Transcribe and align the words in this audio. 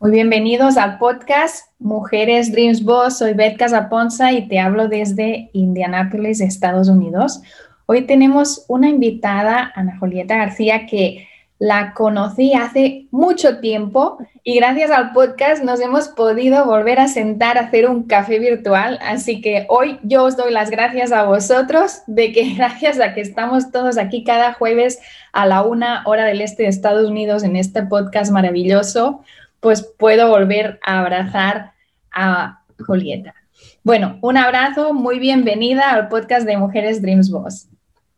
Muy 0.00 0.12
bienvenidos 0.12 0.76
al 0.76 0.96
podcast 0.98 1.72
Mujeres 1.80 2.52
Dreams 2.52 2.84
Boss. 2.84 3.18
Soy 3.18 3.32
Beth 3.32 3.56
Casaponza 3.58 4.30
y 4.30 4.46
te 4.46 4.60
hablo 4.60 4.86
desde 4.86 5.50
Indianápolis, 5.52 6.40
Estados 6.40 6.88
Unidos. 6.88 7.42
Hoy 7.86 8.02
tenemos 8.02 8.64
una 8.68 8.88
invitada, 8.88 9.72
Ana 9.74 9.98
Julieta 9.98 10.36
García, 10.36 10.86
que 10.86 11.26
la 11.58 11.94
conocí 11.94 12.54
hace 12.54 13.08
mucho 13.10 13.58
tiempo 13.58 14.18
y 14.44 14.54
gracias 14.58 14.92
al 14.92 15.10
podcast 15.12 15.64
nos 15.64 15.80
hemos 15.80 16.06
podido 16.06 16.64
volver 16.64 17.00
a 17.00 17.08
sentar 17.08 17.58
a 17.58 17.62
hacer 17.62 17.90
un 17.90 18.04
café 18.04 18.38
virtual. 18.38 19.00
Así 19.02 19.40
que 19.40 19.66
hoy 19.68 19.98
yo 20.04 20.22
os 20.22 20.36
doy 20.36 20.52
las 20.52 20.70
gracias 20.70 21.10
a 21.10 21.24
vosotros 21.24 22.02
de 22.06 22.30
que 22.30 22.54
gracias 22.56 23.00
a 23.00 23.14
que 23.14 23.20
estamos 23.20 23.72
todos 23.72 23.98
aquí 23.98 24.22
cada 24.22 24.52
jueves 24.52 25.00
a 25.32 25.44
la 25.44 25.62
una 25.62 26.04
hora 26.06 26.24
del 26.24 26.40
este 26.40 26.62
de 26.62 26.68
Estados 26.68 27.10
Unidos 27.10 27.42
en 27.42 27.56
este 27.56 27.82
podcast 27.82 28.30
maravilloso 28.30 29.24
pues 29.60 29.82
puedo 29.82 30.28
volver 30.28 30.78
a 30.84 31.00
abrazar 31.00 31.72
a 32.12 32.62
Julieta. 32.86 33.34
Bueno, 33.82 34.18
un 34.22 34.36
abrazo, 34.36 34.94
muy 34.94 35.18
bienvenida 35.18 35.90
al 35.90 36.08
podcast 36.08 36.46
de 36.46 36.56
Mujeres 36.56 37.02
Dreams 37.02 37.30
Boss. 37.30 37.68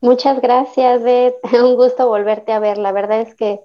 Muchas 0.00 0.40
gracias, 0.40 1.02
Beth. 1.02 1.34
Un 1.52 1.76
gusto 1.76 2.08
volverte 2.08 2.52
a 2.52 2.58
ver. 2.58 2.78
La 2.78 2.92
verdad 2.92 3.20
es 3.20 3.34
que, 3.34 3.60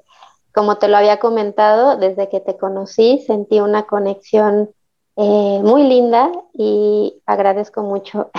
como 0.54 0.78
te 0.78 0.88
lo 0.88 0.98
había 0.98 1.18
comentado, 1.18 1.98
desde 1.98 2.30
que 2.30 2.40
te 2.40 2.58
conocí 2.58 3.24
sentí 3.26 3.60
una 3.60 3.84
conexión 3.84 4.70
eh, 5.18 5.60
muy 5.64 5.84
linda 5.84 6.32
y 6.54 7.22
agradezco 7.26 7.84
mucho 7.84 8.32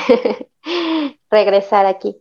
regresar 1.31 1.87
aquí. 1.87 2.17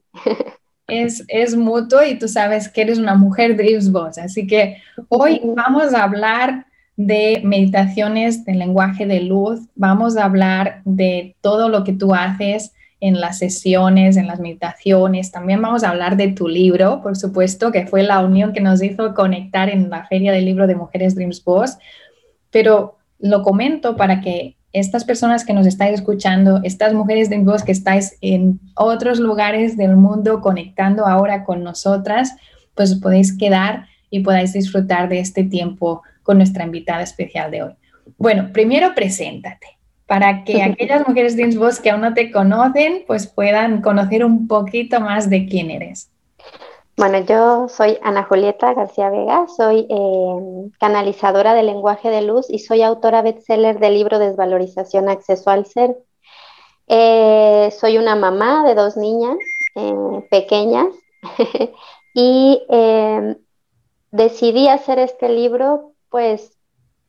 Es, 0.88 1.24
es, 1.28 1.56
mutuo 1.56 2.04
y 2.04 2.18
tú 2.18 2.28
sabes 2.28 2.70
que 2.70 2.82
eres 2.82 3.00
una 3.00 3.16
mujer 3.16 3.58
Dreams 3.58 3.92
Boss, 3.92 4.18
así 4.18 4.46
que 4.46 4.78
hoy 5.10 5.42
vamos 5.44 5.94
a 5.94 6.04
hablar 6.04 6.68
de 6.98 7.42
meditaciones 7.44 8.46
de 8.46 8.54
lenguaje 8.54 9.06
de 9.06 9.22
luz. 9.22 9.62
Vamos 9.76 10.18
a 10.18 10.26
hablar 10.26 10.82
de 10.86 11.36
todo 11.42 11.70
lo 11.70 11.84
que 11.84 11.94
tú 11.94 12.14
haces 12.14 12.74
en 13.02 13.20
las 13.20 13.38
sesiones, 13.38 14.18
en 14.18 14.28
las 14.28 14.40
meditaciones. 14.40 15.32
También 15.32 15.62
vamos 15.62 15.84
a 15.84 15.90
hablar 15.90 16.16
de 16.18 16.30
tu 16.30 16.48
libro, 16.48 17.02
por 17.02 17.18
supuesto, 17.18 17.72
que 17.72 17.86
fue 17.86 18.04
la 18.04 18.20
unión 18.20 18.54
que 18.54 18.62
nos 18.62 18.82
hizo 18.82 19.14
conectar 19.14 19.70
en 19.70 19.90
la 19.90 20.06
Feria 20.06 20.32
del 20.32 20.46
Libro 20.46 20.68
de 20.68 20.76
Mujeres 20.76 21.16
Dreams 21.16 21.44
Boss. 21.44 21.78
Pero 22.52 22.98
lo 23.20 23.44
comento 23.44 23.96
para 23.98 24.22
que 24.22 24.56
estas 24.72 25.04
personas 25.04 25.46
que 25.46 25.54
nos 25.54 25.68
estáis 25.68 25.94
escuchando, 25.96 26.62
estas 26.64 26.94
mujeres 26.94 27.30
Dreams 27.30 27.46
Boss 27.46 27.64
que 27.64 27.72
estáis 27.72 28.18
en 28.22 28.60
otros 28.76 29.20
lugares 29.20 29.78
del 29.78 29.98
mundo 29.98 30.42
conectando 30.42 31.06
ahora 31.06 31.44
con 31.44 31.64
nosotras, 31.64 32.36
pues 32.74 32.96
podéis 32.96 33.38
quedar 33.38 33.88
y 34.10 34.22
podáis 34.22 34.54
disfrutar 34.54 35.10
de 35.10 35.20
este 35.20 35.44
tiempo 35.44 36.02
con 36.26 36.38
nuestra 36.38 36.66
invitada 36.66 37.04
especial 37.04 37.52
de 37.52 37.64
hoy. 37.64 37.74
Bueno, 38.18 38.50
primero 38.52 38.94
preséntate 38.94 39.68
para 40.08 40.44
que 40.44 40.62
aquellas 40.64 41.08
mujeres 41.08 41.38
de 41.38 41.56
voz 41.58 41.80
que 41.80 41.92
aún 41.92 42.02
no 42.02 42.14
te 42.14 42.32
conocen, 42.32 43.04
pues 43.08 43.28
puedan 43.28 43.82
conocer 43.82 44.26
un 44.26 44.48
poquito 44.48 45.00
más 45.00 45.30
de 45.30 45.48
quién 45.48 45.72
eres. 45.72 46.12
Bueno, 46.98 47.20
yo 47.20 47.68
soy 47.68 47.98
Ana 48.04 48.24
Julieta 48.24 48.74
García 48.74 49.10
Vega, 49.10 49.48
soy 49.50 49.86
eh, 49.90 50.70
canalizadora 50.80 51.54
de 51.54 51.64
lenguaje 51.64 52.10
de 52.10 52.22
luz 52.22 52.50
y 52.50 52.60
soy 52.60 52.84
autora 52.84 53.22
bestseller 53.22 53.80
del 53.80 53.96
libro 53.96 54.18
Desvalorización 54.18 55.10
Acceso 55.10 55.50
al 55.50 55.66
Ser. 55.66 55.98
Eh, 56.88 57.70
soy 57.78 57.98
una 57.98 58.16
mamá 58.16 58.66
de 58.66 58.76
dos 58.76 58.96
niñas 58.96 59.36
eh, 59.76 59.94
pequeñas 60.32 60.88
y 62.14 62.62
decidí 64.12 64.70
hacer 64.70 65.00
este 65.00 65.28
libro 65.28 65.95
pues 66.10 66.58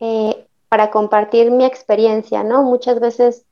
eh, 0.01 0.47
para 0.69 0.91
compartir 0.91 1.51
mi 1.51 1.65
experiencia, 1.65 2.43
¿no? 2.43 2.63
Muchas 2.63 3.01
veces 3.01 3.47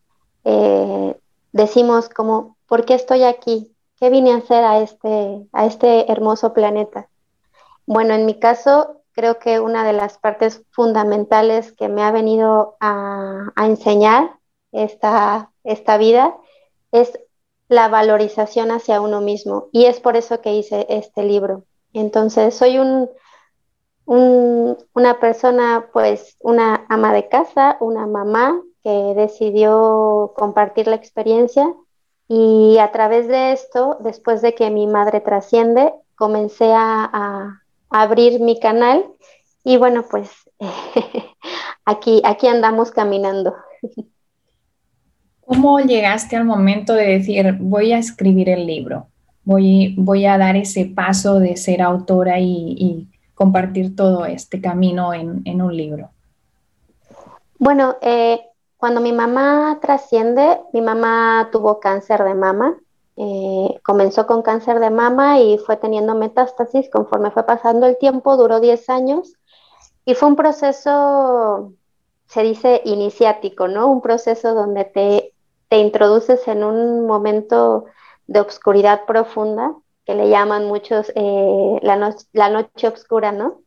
eh, 0.44 1.16
decimos 1.52 2.08
como, 2.08 2.56
¿por 2.66 2.84
qué 2.84 2.94
estoy 2.94 3.24
aquí? 3.24 3.74
¿Qué 3.96 4.10
vine 4.10 4.32
a 4.32 4.36
hacer 4.36 4.64
a 4.64 4.80
este, 4.80 5.46
a 5.52 5.66
este 5.66 6.10
hermoso 6.10 6.52
planeta? 6.52 7.08
Bueno, 7.86 8.14
en 8.14 8.26
mi 8.26 8.38
caso, 8.38 9.02
creo 9.12 9.38
que 9.38 9.60
una 9.60 9.84
de 9.84 9.92
las 9.92 10.18
partes 10.18 10.62
fundamentales 10.72 11.72
que 11.72 11.88
me 11.88 12.02
ha 12.02 12.10
venido 12.10 12.76
a, 12.80 13.52
enseñar 13.56 14.38
esta, 14.72 15.52
esta 15.62 15.96
vida 15.96 16.36
es 16.92 17.18
la 17.68 17.88
valorización 17.88 18.70
hacia 18.70 19.00
uno 19.00 19.20
mismo. 19.20 19.68
Y 19.72 19.86
es 19.86 20.00
por 20.00 20.16
eso 20.16 20.40
que 20.40 20.54
hice 20.54 20.86
este 20.88 21.22
libro. 21.22 21.64
Entonces, 21.92 22.54
soy 22.54 22.78
un, 22.78 23.08
una 24.06 25.18
persona, 25.20 25.86
pues 25.92 26.36
una 26.40 26.84
ama 26.88 27.12
de 27.12 27.28
casa, 27.28 27.76
una 27.80 28.06
mamá 28.06 28.60
que 28.82 29.14
decidió 29.16 30.34
compartir 30.36 30.86
la 30.86 30.96
experiencia 30.96 31.72
y 32.28 32.78
a 32.78 32.92
través 32.92 33.28
de 33.28 33.52
esto, 33.52 33.98
después 34.00 34.42
de 34.42 34.54
que 34.54 34.70
mi 34.70 34.86
madre 34.86 35.20
trasciende, 35.20 35.92
comencé 36.16 36.72
a, 36.72 37.60
abrir 37.90 38.40
mi 38.40 38.58
canal 38.58 39.04
y 39.62 39.76
bueno, 39.76 40.04
pues 40.10 40.30
aquí, 41.84 42.20
aquí 42.24 42.48
andamos 42.48 42.90
caminando. 42.90 43.54
¿Cómo 45.46 45.78
llegaste 45.78 46.34
al 46.34 46.44
momento 46.44 46.94
de 46.94 47.18
decir, 47.18 47.56
voy 47.60 47.92
a 47.92 47.98
escribir 47.98 48.48
el 48.48 48.66
libro? 48.66 49.06
Voy, 49.44 49.94
voy 49.96 50.26
a 50.26 50.38
dar 50.38 50.56
ese 50.56 50.86
paso 50.86 51.38
de 51.38 51.56
ser 51.56 51.82
autora 51.82 52.40
y 52.40 53.08
compartir 53.34 53.96
todo 53.96 54.24
este 54.26 54.60
camino 54.60 55.12
en, 55.12 55.62
un 55.62 55.76
libro? 55.76 56.10
Bueno, 57.58 57.96
eh, 58.00 58.40
cuando 58.76 59.00
mi 59.00 59.12
mamá 59.12 59.78
trasciende, 59.80 60.60
mi 60.72 60.80
mamá 60.80 61.48
tuvo 61.52 61.80
cáncer 61.80 62.22
de 62.24 62.34
mama. 62.34 62.76
Eh, 63.16 63.80
comenzó 63.84 64.26
con 64.26 64.42
cáncer 64.42 64.80
de 64.80 64.90
mama 64.90 65.38
y 65.40 65.58
fue 65.58 65.76
teniendo 65.76 66.16
metástasis 66.16 66.90
conforme 66.90 67.30
fue 67.30 67.44
pasando 67.44 67.86
el 67.86 67.96
tiempo, 67.96 68.36
duró 68.36 68.58
10 68.58 68.90
años 68.90 69.34
y 70.04 70.14
fue 70.14 70.28
un 70.28 70.36
proceso, 70.36 71.72
se 72.26 72.42
dice, 72.42 72.82
iniciático, 72.84 73.68
¿no? 73.68 73.88
Un 73.88 74.02
proceso 74.02 74.54
donde 74.54 74.84
te, 74.84 75.32
te 75.68 75.78
introduces 75.78 76.46
en 76.48 76.64
un 76.64 77.06
momento 77.06 77.84
de 78.26 78.40
obscuridad 78.40 79.06
profunda 79.06 79.74
que 80.04 80.14
le 80.14 80.28
llaman 80.28 80.66
muchos 80.66 81.10
eh, 81.14 81.78
la, 81.82 82.14
la, 82.32 82.48
noche 82.50 82.88
oscura, 82.88 83.32
¿no? 83.32 83.62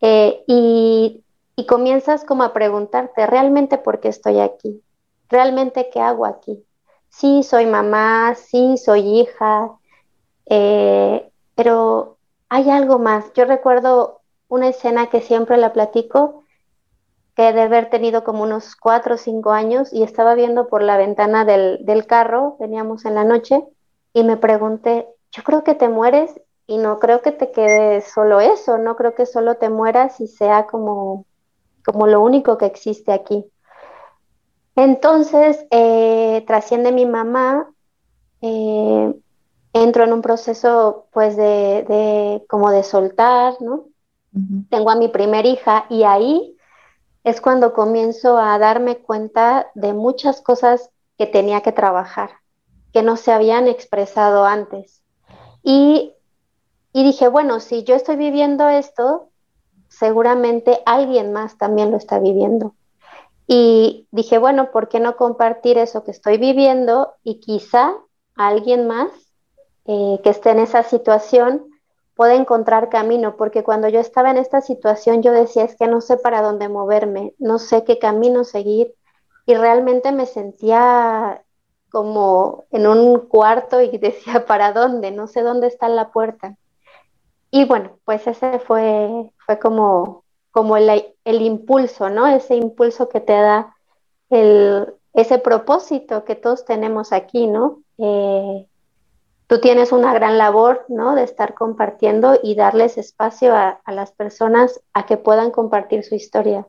Eh, 0.00 0.44
y, 0.46 1.24
y, 1.56 1.66
comienzas 1.66 2.24
como 2.24 2.42
a 2.42 2.52
preguntarte, 2.52 3.26
¿realmente 3.26 3.78
por 3.78 4.00
qué 4.00 4.08
estoy 4.08 4.38
aquí? 4.40 4.82
¿Realmente 5.28 5.90
qué 5.92 6.00
hago 6.00 6.26
aquí? 6.26 6.64
Sí, 7.08 7.42
soy 7.42 7.66
mamá, 7.66 8.34
sí, 8.34 8.76
soy 8.76 9.20
hija, 9.20 9.72
eh, 10.46 11.30
pero 11.54 12.18
hay 12.48 12.70
algo 12.70 12.98
más. 12.98 13.32
Yo 13.34 13.44
recuerdo 13.44 14.20
una 14.48 14.68
escena 14.68 15.08
que 15.08 15.20
siempre 15.20 15.56
la 15.56 15.72
platico, 15.72 16.44
que 17.34 17.52
de 17.52 17.62
haber 17.62 17.88
tenido 17.90 18.24
como 18.24 18.42
unos 18.42 18.76
cuatro 18.76 19.14
o 19.14 19.18
cinco 19.18 19.52
años 19.52 19.92
y 19.92 20.02
estaba 20.02 20.34
viendo 20.34 20.68
por 20.68 20.82
la 20.82 20.96
ventana 20.96 21.44
del, 21.44 21.84
del 21.84 22.06
carro, 22.06 22.56
veníamos 22.60 23.04
en 23.04 23.14
la 23.14 23.24
noche, 23.24 23.64
y 24.12 24.24
me 24.24 24.36
pregunté, 24.36 25.08
yo 25.32 25.42
creo 25.42 25.64
que 25.64 25.74
te 25.74 25.88
mueres 25.88 26.40
y 26.66 26.78
no 26.78 26.98
creo 26.98 27.22
que 27.22 27.32
te 27.32 27.50
quede 27.50 28.00
solo 28.02 28.40
eso, 28.40 28.78
no 28.78 28.96
creo 28.96 29.14
que 29.14 29.26
solo 29.26 29.56
te 29.56 29.70
mueras 29.70 30.20
y 30.20 30.26
sea 30.26 30.66
como, 30.66 31.24
como 31.84 32.06
lo 32.06 32.20
único 32.20 32.58
que 32.58 32.66
existe 32.66 33.12
aquí. 33.12 33.44
Entonces, 34.76 35.66
eh, 35.70 36.44
trasciende 36.46 36.92
mi 36.92 37.06
mamá 37.06 37.68
eh, 38.40 39.14
entro 39.72 40.04
en 40.04 40.12
un 40.12 40.22
proceso 40.22 41.06
pues 41.12 41.36
de, 41.36 42.44
como 42.48 42.70
de 42.70 42.82
soltar, 42.82 43.54
¿no? 43.60 43.86
Tengo 44.70 44.90
a 44.90 44.96
mi 44.96 45.08
primer 45.08 45.46
hija 45.46 45.86
y 45.88 46.04
ahí 46.04 46.56
es 47.24 47.40
cuando 47.40 47.72
comienzo 47.72 48.38
a 48.38 48.58
darme 48.58 48.98
cuenta 48.98 49.68
de 49.74 49.92
muchas 49.92 50.40
cosas 50.40 50.90
que 51.16 51.26
tenía 51.26 51.62
que 51.62 51.72
trabajar, 51.72 52.30
que 52.92 53.02
no 53.02 53.16
se 53.16 53.32
habían 53.32 53.66
expresado 53.66 54.44
antes. 54.44 55.02
Y, 55.70 56.14
dije, 56.94 57.28
bueno, 57.28 57.60
si 57.60 57.84
yo 57.84 57.94
estoy 57.94 58.16
viviendo 58.16 58.70
esto, 58.70 59.28
seguramente 59.88 60.80
alguien 60.86 61.30
más 61.30 61.58
también 61.58 61.90
lo 61.90 61.98
está 61.98 62.18
viviendo. 62.18 62.74
Y 63.46 64.08
dije, 64.10 64.38
bueno, 64.38 64.70
¿por 64.70 64.88
qué 64.88 64.98
no 64.98 65.18
compartir 65.18 65.76
eso 65.76 66.04
que 66.04 66.10
estoy 66.10 66.38
viviendo 66.38 67.16
y 67.22 67.40
quizá 67.40 67.92
alguien 68.34 68.86
más 68.86 69.10
eh, 69.84 70.18
que 70.24 70.30
esté 70.30 70.52
en 70.52 70.60
esa 70.60 70.84
situación 70.84 71.66
pueda 72.14 72.34
encontrar 72.34 72.88
camino? 72.88 73.36
Porque 73.36 73.62
cuando 73.62 73.88
yo 73.88 74.00
estaba 74.00 74.30
en 74.30 74.38
esta 74.38 74.62
situación 74.62 75.22
yo 75.22 75.32
decía, 75.32 75.64
es 75.64 75.76
que 75.76 75.86
no 75.86 76.00
sé 76.00 76.16
para 76.16 76.40
dónde 76.40 76.70
moverme, 76.70 77.34
no 77.38 77.58
sé 77.58 77.84
qué 77.84 77.98
camino 77.98 78.42
seguir 78.44 78.94
y 79.44 79.54
realmente 79.54 80.12
me 80.12 80.24
sentía 80.24 81.42
como 81.90 82.64
en 82.70 82.86
un 82.86 83.20
cuarto 83.20 83.80
y 83.80 83.98
decía, 83.98 84.46
¿para 84.46 84.72
dónde? 84.72 85.10
No 85.10 85.26
sé 85.26 85.42
dónde 85.42 85.66
está 85.66 85.88
la 85.88 86.10
puerta. 86.10 86.56
Y 87.50 87.64
bueno, 87.64 87.98
pues 88.04 88.26
ese 88.26 88.58
fue, 88.58 89.32
fue 89.46 89.58
como, 89.58 90.24
como 90.50 90.76
el, 90.76 91.04
impulso, 91.24 92.10
¿no? 92.10 92.26
Ese 92.26 92.56
impulso 92.56 93.08
que 93.08 93.20
te 93.20 93.32
da 93.32 93.74
el, 94.28 94.94
ese 95.14 95.38
propósito 95.38 96.24
que 96.24 96.34
todos 96.34 96.66
tenemos 96.66 97.12
aquí, 97.12 97.46
¿no? 97.46 97.80
Eh, 97.96 98.66
tú 99.46 99.60
tienes 99.60 99.92
una 99.92 100.12
gran 100.12 100.36
labor, 100.36 100.84
¿no? 100.88 101.14
De 101.14 101.22
estar 101.22 101.54
compartiendo 101.54 102.38
y 102.42 102.54
darles 102.54 102.98
espacio 102.98 103.54
a, 103.54 103.80
a, 103.82 103.92
las 103.92 104.12
personas 104.12 104.82
a 104.92 105.06
que 105.06 105.16
puedan 105.16 105.50
compartir 105.50 106.04
su 106.04 106.14
historia. 106.14 106.66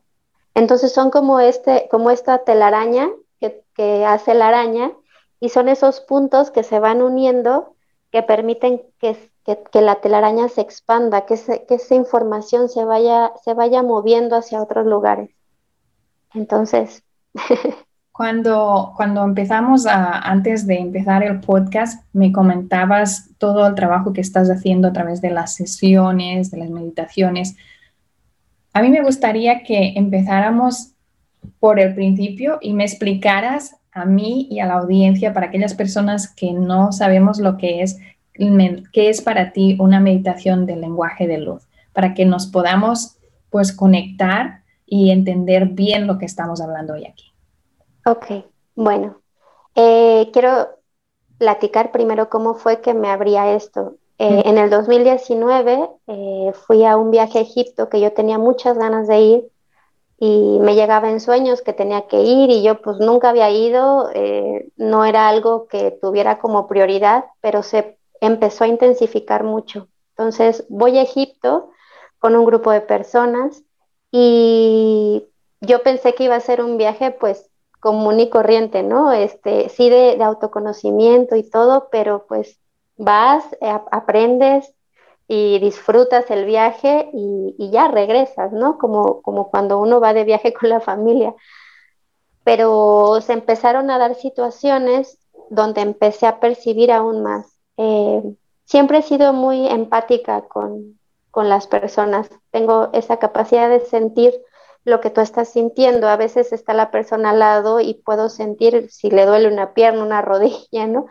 Entonces 0.54 0.94
son 0.94 1.12
como, 1.12 1.42
este, 1.42 1.90
como 1.92 2.10
esta 2.10 2.40
telaraña 2.46 3.10
que, 3.42 3.64
que 3.76 4.06
hace 4.06 4.34
la 4.34 4.48
araña 4.48 4.94
y 5.40 5.50
son 5.50 5.70
esos 5.70 6.02
puntos 6.02 6.52
que 6.52 6.64
se 6.64 6.80
van 6.80 7.02
uniendo 7.02 7.76
que 8.12 8.24
permiten 8.24 8.82
que, 9.00 9.16
que, 9.46 9.82
la 9.82 9.96
telaraña 9.96 10.50
se 10.50 10.62
expanda, 10.62 11.26
que, 11.26 11.36
que, 11.68 11.76
esa 11.76 11.96
información 11.96 12.70
se 12.70 12.84
vaya, 12.84 13.32
se 13.44 13.54
vaya 13.54 13.84
moviendo 13.84 14.36
hacia 14.36 14.62
otros 14.62 14.86
lugares. 14.86 15.30
Entonces. 16.34 17.04
Cuando, 18.12 18.92
cuando 18.98 19.24
empezamos 19.24 19.86
antes 19.86 20.68
de 20.68 20.78
empezar 20.78 21.24
el 21.24 21.40
podcast, 21.40 22.04
me 22.12 22.34
comentabas 22.34 23.30
todo 23.38 23.66
el 23.66 23.76
trabajo 23.76 24.12
que 24.12 24.20
estás 24.20 24.50
haciendo 24.50 24.90
a 24.90 24.92
través 24.92 25.22
de 25.22 25.30
las 25.30 25.56
sesiones, 25.56 26.52
de 26.52 26.58
las 26.58 26.70
meditaciones. 26.70 27.56
A 28.74 28.82
mí 28.82 28.90
me 28.90 29.02
gustaría 29.02 29.64
que 29.64 29.94
empezáramos 29.96 30.96
por 31.62 31.80
el 31.80 31.96
principio 31.96 32.58
y 32.60 32.74
me 32.74 32.84
explicaras 32.84 33.79
a 34.00 34.06
mí 34.06 34.48
y 34.50 34.60
a 34.60 34.66
la 34.66 34.76
audiencia, 34.76 35.34
para 35.34 35.48
aquellas 35.48 35.74
personas 35.74 36.34
que 36.34 36.54
no 36.54 36.92
sabemos 36.92 37.40
lo 37.40 37.58
que 37.58 37.82
es, 37.82 38.00
qué 38.34 39.10
es 39.10 39.22
para 39.22 39.52
ti 39.52 39.78
una 39.80 40.00
meditación 40.00 40.66
del 40.66 40.82
lenguaje 40.82 41.28
de 41.28 41.40
luz, 41.40 41.68
para 41.94 42.14
que 42.14 42.26
nos 42.26 42.48
podamos 42.48 43.18
pues 43.50 43.74
conectar 43.74 44.64
y 44.86 45.12
entender 45.12 45.68
bien 45.68 46.08
lo 46.08 46.18
que 46.18 46.26
estamos 46.26 46.62
hablando 46.62 46.94
hoy 46.94 47.06
aquí. 47.06 47.32
Ok, 48.06 48.46
bueno, 48.76 49.22
eh, 49.76 50.30
quiero 50.34 50.70
platicar 51.38 51.92
primero 51.92 52.30
cómo 52.30 52.56
fue 52.56 52.82
que 52.82 52.94
me 52.94 53.10
abría 53.10 53.54
esto. 53.54 53.96
Eh, 54.18 54.44
en 54.46 54.58
el 54.58 54.70
2019 54.70 55.90
eh, 56.08 56.52
fui 56.66 56.84
a 56.86 56.98
un 56.98 57.12
viaje 57.12 57.40
a 57.40 57.42
Egipto 57.42 57.88
que 57.88 58.02
yo 58.02 58.12
tenía 58.12 58.38
muchas 58.38 58.78
ganas 58.78 59.08
de 59.08 59.22
ir 59.22 59.50
y 60.22 60.60
me 60.60 60.76
llegaba 60.76 61.10
en 61.10 61.22
sueños 61.22 61.62
que 61.62 61.72
tenía 61.72 62.08
que 62.08 62.22
ir 62.22 62.50
y 62.50 62.62
yo 62.62 62.82
pues 62.82 62.98
nunca 62.98 63.30
había 63.30 63.50
ido, 63.50 64.10
eh, 64.14 64.70
no 64.76 65.06
era 65.06 65.30
algo 65.30 65.68
que 65.68 65.92
tuviera 65.92 66.40
como 66.40 66.68
prioridad, 66.68 67.26
pero 67.40 67.64
se 67.64 67.98
empezó 68.20 68.66
a 68.66 68.68
intensificar 68.68 69.46
mucho. 69.46 69.88
Entonces 70.10 70.66
voy 70.68 70.98
a 70.98 71.04
Egipto 71.04 71.72
con 72.20 72.36
un 72.36 72.46
grupo 72.46 72.72
de 72.72 72.82
personas 72.82 73.64
y 74.12 75.26
yo 75.62 75.84
pensé 75.84 76.14
que 76.14 76.26
iba 76.26 76.36
a 76.36 76.42
ser 76.42 76.62
un 76.62 76.78
viaje 76.78 77.12
pues 77.12 77.50
común 77.80 78.20
y 78.20 78.30
corriente, 78.30 78.84
¿no? 78.84 79.14
Este, 79.14 79.70
sí 79.70 79.90
de, 79.90 80.22
autoconocimiento 80.22 81.38
y 81.38 81.50
todo, 81.50 81.88
pero 81.92 82.26
pues 82.28 82.60
vas, 82.98 83.46
eh, 83.62 83.80
aprendes, 83.92 84.74
y 85.32 85.60
disfrutas 85.60 86.32
el 86.32 86.46
viaje 86.46 87.08
y, 87.14 87.70
ya 87.70 87.88
regresas, 87.88 88.52
¿no? 88.52 88.80
Como, 88.80 89.22
como 89.22 89.52
cuando 89.52 89.78
uno 89.78 90.00
va 90.00 90.12
de 90.14 90.24
viaje 90.24 90.54
con 90.60 90.70
la 90.70 90.80
familia. 90.82 91.36
Pero 92.44 93.22
se 93.22 93.34
empezaron 93.34 93.92
a 93.92 94.00
dar 94.00 94.16
situaciones 94.16 95.20
donde 95.52 95.82
empecé 95.82 96.26
a 96.26 96.40
percibir 96.40 96.92
aún 96.92 97.22
más. 97.22 97.56
Eh, 97.78 98.24
siempre 98.66 98.98
he 98.98 99.02
sido 99.04 99.32
muy 99.32 99.68
empática 99.68 100.42
con, 100.48 101.00
con 101.30 101.48
las 101.48 101.68
personas. 101.68 102.28
Tengo 102.50 102.90
esa 102.94 103.18
capacidad 103.18 103.70
de 103.70 103.82
sentir 103.82 104.34
lo 104.84 105.00
que 105.00 105.12
tú 105.12 105.22
estás 105.22 105.50
sintiendo. 105.50 106.08
A 106.08 106.18
veces 106.18 106.52
está 106.54 106.74
la 106.74 106.90
persona 106.90 107.30
al 107.30 107.40
lado 107.40 107.80
y 107.82 107.94
puedo 107.94 108.30
sentir 108.30 108.90
si 108.90 109.12
le 109.12 109.28
duele 109.28 109.48
una 109.48 109.76
pierna, 109.76 110.04
una 110.04 110.24
rodilla, 110.24 110.88
¿no? 110.88 111.06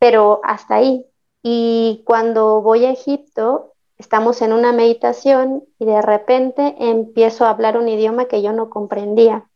Pero 0.00 0.40
hasta 0.42 0.74
ahí, 0.76 1.06
y 1.42 2.02
cuando 2.04 2.60
voy 2.60 2.84
a 2.84 2.90
Egipto, 2.90 3.72
estamos 3.98 4.42
en 4.42 4.52
una 4.52 4.72
meditación 4.72 5.64
y 5.78 5.84
de 5.84 6.02
repente 6.02 6.74
empiezo 6.78 7.44
a 7.44 7.50
hablar 7.50 7.76
un 7.76 7.88
idioma 7.88 8.26
que 8.26 8.42
yo 8.42 8.52
no 8.52 8.70
comprendía. 8.70 9.46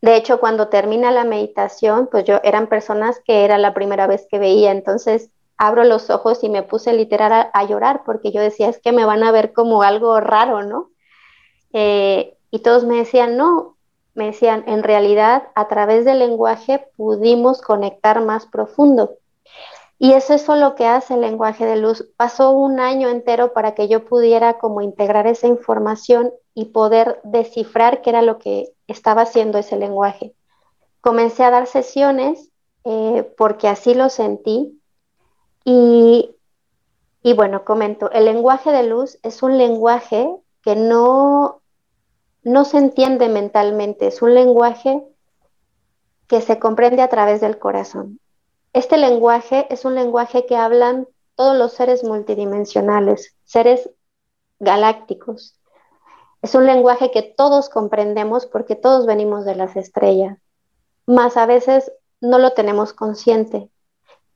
De 0.00 0.16
hecho, 0.16 0.38
cuando 0.38 0.68
termina 0.68 1.10
la 1.10 1.24
meditación, 1.24 2.08
pues 2.10 2.24
yo 2.24 2.40
eran 2.44 2.68
personas 2.68 3.20
que 3.24 3.44
era 3.44 3.58
la 3.58 3.74
primera 3.74 4.06
vez 4.06 4.26
que 4.30 4.38
veía, 4.38 4.70
entonces 4.70 5.30
abro 5.56 5.82
los 5.84 6.08
ojos 6.08 6.44
y 6.44 6.48
me 6.48 6.62
puse 6.62 6.92
literal 6.92 7.50
a, 7.52 7.64
llorar 7.64 8.02
porque 8.06 8.30
yo 8.30 8.40
decía, 8.40 8.68
es 8.68 8.78
que 8.78 8.92
me 8.92 9.04
van 9.04 9.24
a 9.24 9.32
ver 9.32 9.52
como 9.52 9.82
algo 9.82 10.20
raro, 10.20 10.62
¿no? 10.62 10.90
Eh, 11.72 12.36
y 12.50 12.60
todos 12.60 12.84
me 12.84 12.96
decían, 12.96 13.36
no, 13.36 13.76
me 14.14 14.26
decían, 14.26 14.64
en 14.66 14.82
realidad 14.82 15.48
a 15.54 15.68
través 15.68 16.04
del 16.04 16.20
lenguaje 16.20 16.86
pudimos 16.96 17.60
conectar 17.60 18.24
más 18.24 18.46
profundo. 18.46 19.17
Y 19.98 20.12
es 20.12 20.30
eso 20.30 20.54
lo 20.54 20.76
que 20.76 20.86
hace 20.86 21.14
el 21.14 21.22
lenguaje 21.22 21.66
de 21.66 21.76
luz. 21.76 22.08
Pasó 22.16 22.52
un 22.52 22.78
año 22.78 23.08
entero 23.08 23.52
para 23.52 23.74
que 23.74 23.88
yo 23.88 24.04
pudiera 24.04 24.58
como 24.58 24.80
integrar 24.80 25.26
esa 25.26 25.48
información 25.48 26.32
y 26.54 26.66
poder 26.66 27.20
descifrar 27.24 28.00
qué 28.00 28.10
era 28.10 28.22
lo 28.22 28.38
que 28.38 28.72
estaba 28.86 29.22
haciendo 29.22 29.58
ese 29.58 29.76
lenguaje. 29.76 30.34
Comencé 31.00 31.42
a 31.42 31.50
dar 31.50 31.66
sesiones 31.66 32.50
eh, 32.84 33.28
porque 33.36 33.66
así 33.66 33.94
lo 33.94 34.08
sentí 34.08 34.80
y, 35.64 36.34
y 37.22 37.32
bueno, 37.34 37.64
comento, 37.64 38.10
el 38.12 38.24
lenguaje 38.24 38.70
de 38.70 38.84
luz 38.84 39.18
es 39.22 39.42
un 39.42 39.58
lenguaje 39.58 40.30
que 40.62 40.76
no, 40.76 41.60
no 42.44 42.64
se 42.64 42.78
entiende 42.78 43.28
mentalmente, 43.28 44.06
es 44.06 44.22
un 44.22 44.34
lenguaje 44.34 45.02
que 46.28 46.40
se 46.40 46.58
comprende 46.58 47.02
a 47.02 47.08
través 47.08 47.40
del 47.40 47.58
corazón. 47.58 48.20
Este 48.78 48.96
lenguaje 48.96 49.66
es 49.70 49.84
un 49.84 49.96
lenguaje 49.96 50.46
que 50.46 50.54
hablan 50.54 51.08
todos 51.34 51.56
los 51.56 51.72
seres 51.72 52.04
multidimensionales, 52.04 53.34
seres 53.42 53.90
galácticos. 54.60 55.58
Es 56.42 56.54
un 56.54 56.64
lenguaje 56.64 57.10
que 57.10 57.22
todos 57.22 57.70
comprendemos 57.70 58.46
porque 58.46 58.76
todos 58.76 59.04
venimos 59.04 59.44
de 59.44 59.56
las 59.56 59.74
estrellas, 59.74 60.38
más 61.06 61.36
a 61.36 61.46
veces 61.46 61.90
no 62.20 62.38
lo 62.38 62.52
tenemos 62.52 62.92
consciente. 62.92 63.68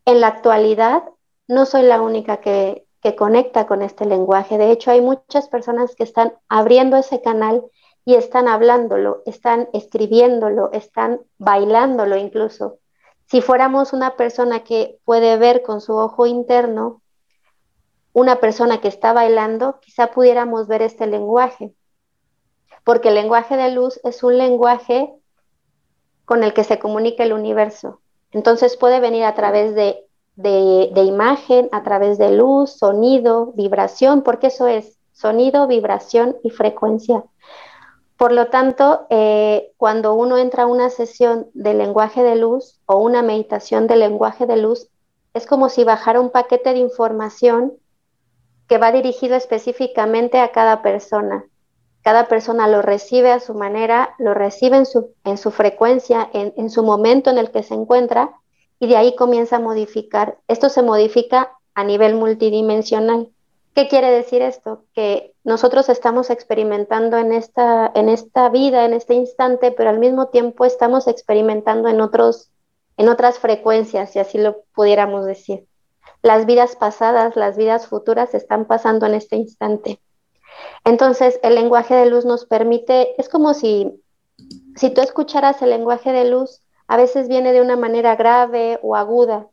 En 0.07 0.21
la 0.21 0.27
actualidad 0.27 1.05
no 1.47 1.65
soy 1.65 1.83
la 1.83 2.01
única 2.01 2.39
que, 2.39 2.85
que 3.01 3.15
conecta 3.15 3.69
con 3.69 3.81
este 3.81 4.07
lenguaje. 4.07 4.59
De 4.59 4.73
hecho, 4.73 4.91
hay 4.91 5.03
muchas 5.03 5.47
personas 5.47 5.95
que 5.95 6.03
están 6.03 6.35
abriendo 6.49 6.97
ese 6.97 7.23
canal 7.23 7.65
y 8.05 8.17
están 8.17 8.49
hablándolo, 8.49 9.23
están 9.25 9.69
escribiéndolo, 9.73 10.73
están 10.73 11.21
bailándolo 11.39 12.17
incluso. 12.17 12.81
Si 13.33 13.41
fuéramos 13.41 13.95
una 13.95 14.15
persona 14.17 14.63
que 14.63 14.99
puede 15.07 15.39
ver 15.39 15.63
con 15.63 15.81
su 15.81 15.95
ojo 15.95 16.27
interno, 16.27 17.01
una 18.13 18.41
persona 18.41 18.83
que 18.83 18.89
está 18.89 19.15
bailando, 19.15 19.81
quizá 19.81 20.11
pudiéramos 20.11 20.69
ver 20.69 20.83
este 20.83 21.07
lenguaje, 21.07 21.73
porque 22.85 23.09
el 23.09 23.15
lenguaje 23.15 23.57
de 23.57 23.71
luz 23.71 23.99
es 24.05 24.23
un 24.23 24.37
lenguaje 24.37 25.15
con 26.27 26.45
el 26.45 26.53
que 26.53 26.63
se 26.63 26.79
comunica 26.79 27.25
el 27.25 27.33
universo. 27.33 28.03
Entonces 28.33 28.77
puede 28.77 29.01
venir 29.01 29.25
a 29.25 29.35
través 29.35 29.75
de, 29.75 30.05
de, 30.37 31.03
imagen, 31.03 31.71
a 31.73 31.83
través 31.83 32.19
de 32.19 32.33
luz, 32.33 32.73
sonido, 32.73 33.53
vibración, 33.53 34.21
porque 34.21 34.49
eso 34.49 34.67
es 34.67 34.99
sonido, 35.13 35.67
vibración 35.67 36.37
y 36.45 36.51
frecuencia. 36.51 37.25
Por 38.23 38.31
lo 38.31 38.47
tanto, 38.47 39.09
eh, 39.11 39.73
cuando 39.79 40.15
uno 40.15 40.39
entra 40.39 40.63
a 40.63 40.67
una 40.67 40.91
sesión 40.91 41.49
de 41.55 41.75
lenguaje 41.75 42.23
de 42.23 42.37
luz 42.37 42.79
o 42.87 42.99
una 42.99 43.21
meditación 43.21 43.89
de 43.89 43.97
lenguaje 43.97 44.47
de 44.47 44.59
luz, 44.59 44.87
es 45.35 45.45
como 45.45 45.69
si 45.69 45.83
bajara 45.83 46.21
un 46.21 46.31
paquete 46.31 46.73
de 46.73 46.79
información 46.79 47.73
que 48.69 48.79
va 48.79 48.93
dirigido 48.93 49.35
específicamente 49.35 50.39
a 50.39 50.53
cada 50.53 50.83
persona. 50.83 51.47
Cada 52.03 52.29
persona 52.29 52.69
lo 52.69 52.81
recibe 52.81 53.33
a 53.33 53.41
su 53.41 53.55
manera, 53.55 54.15
lo 54.21 54.35
recibe 54.35 54.77
en 54.77 54.87
su, 54.87 55.11
su 55.37 55.51
frecuencia, 55.51 56.31
en, 56.33 56.55
en 56.57 56.71
su 56.71 56.85
momento 56.85 57.29
en 57.29 57.39
el 57.39 57.51
que 57.51 57.65
se 57.65 57.75
encuentra, 57.75 58.31
y 58.79 58.87
de 58.87 58.99
ahí 58.99 59.17
comienza 59.17 59.57
a 59.57 59.59
modificar. 59.59 60.39
Esto 60.47 60.69
se 60.69 60.83
modifica 60.83 61.59
a 61.75 61.83
nivel 61.83 62.15
multidimensional. 62.15 63.31
¿Qué 63.75 63.89
quiere 63.89 64.11
decir 64.11 64.43
esto? 64.43 64.85
Que 64.93 65.33
nosotros 65.45 65.89
estamos 65.89 66.29
experimentando 66.29 67.17
en 67.17 67.33
esta, 67.33 67.91
en 67.95 68.11
esta 68.11 68.51
vida, 68.51 68.85
en 68.85 68.93
este 68.93 69.15
instante, 69.15 69.73
pero 69.73 69.89
al 69.89 69.99
mismo 69.99 70.29
tiempo 70.29 70.67
estamos 70.67 71.09
experimentando 71.09 71.89
en, 71.89 72.03
otros, 72.03 72.51
en 72.99 73.09
otras 73.09 73.39
frecuencias, 73.39 74.13
si 74.13 74.19
así 74.19 74.37
lo 74.37 74.63
pudiéramos 74.75 75.25
decir. 75.25 75.67
Las 76.21 76.45
vidas 76.45 76.77
pasadas, 76.77 77.35
las 77.35 77.57
vidas 77.57 77.87
futuras 77.87 78.35
están 78.35 78.67
pasando 78.67 79.07
en 79.07 79.15
este 79.15 79.37
instante. 79.37 80.01
Entonces, 80.85 81.41
el 81.43 81.55
lenguaje 81.55 81.95
de 81.95 82.07
luz 82.07 82.27
nos 82.27 82.45
permite, 82.45 83.19
es 83.19 83.31
como 83.31 83.55
si, 83.55 84.03
si 84.77 84.91
tú 84.91 85.01
escucharas 85.01 85.63
el 85.63 85.71
lenguaje 85.71 86.13
de 86.13 86.27
luz, 86.27 86.61
a 86.89 86.99
veces 86.99 87.27
viene 87.27 87.55
de 87.55 87.63
una 87.63 87.77
manera 87.77 88.17
grave 88.17 88.79
o 88.83 88.97
aguda, 88.97 89.49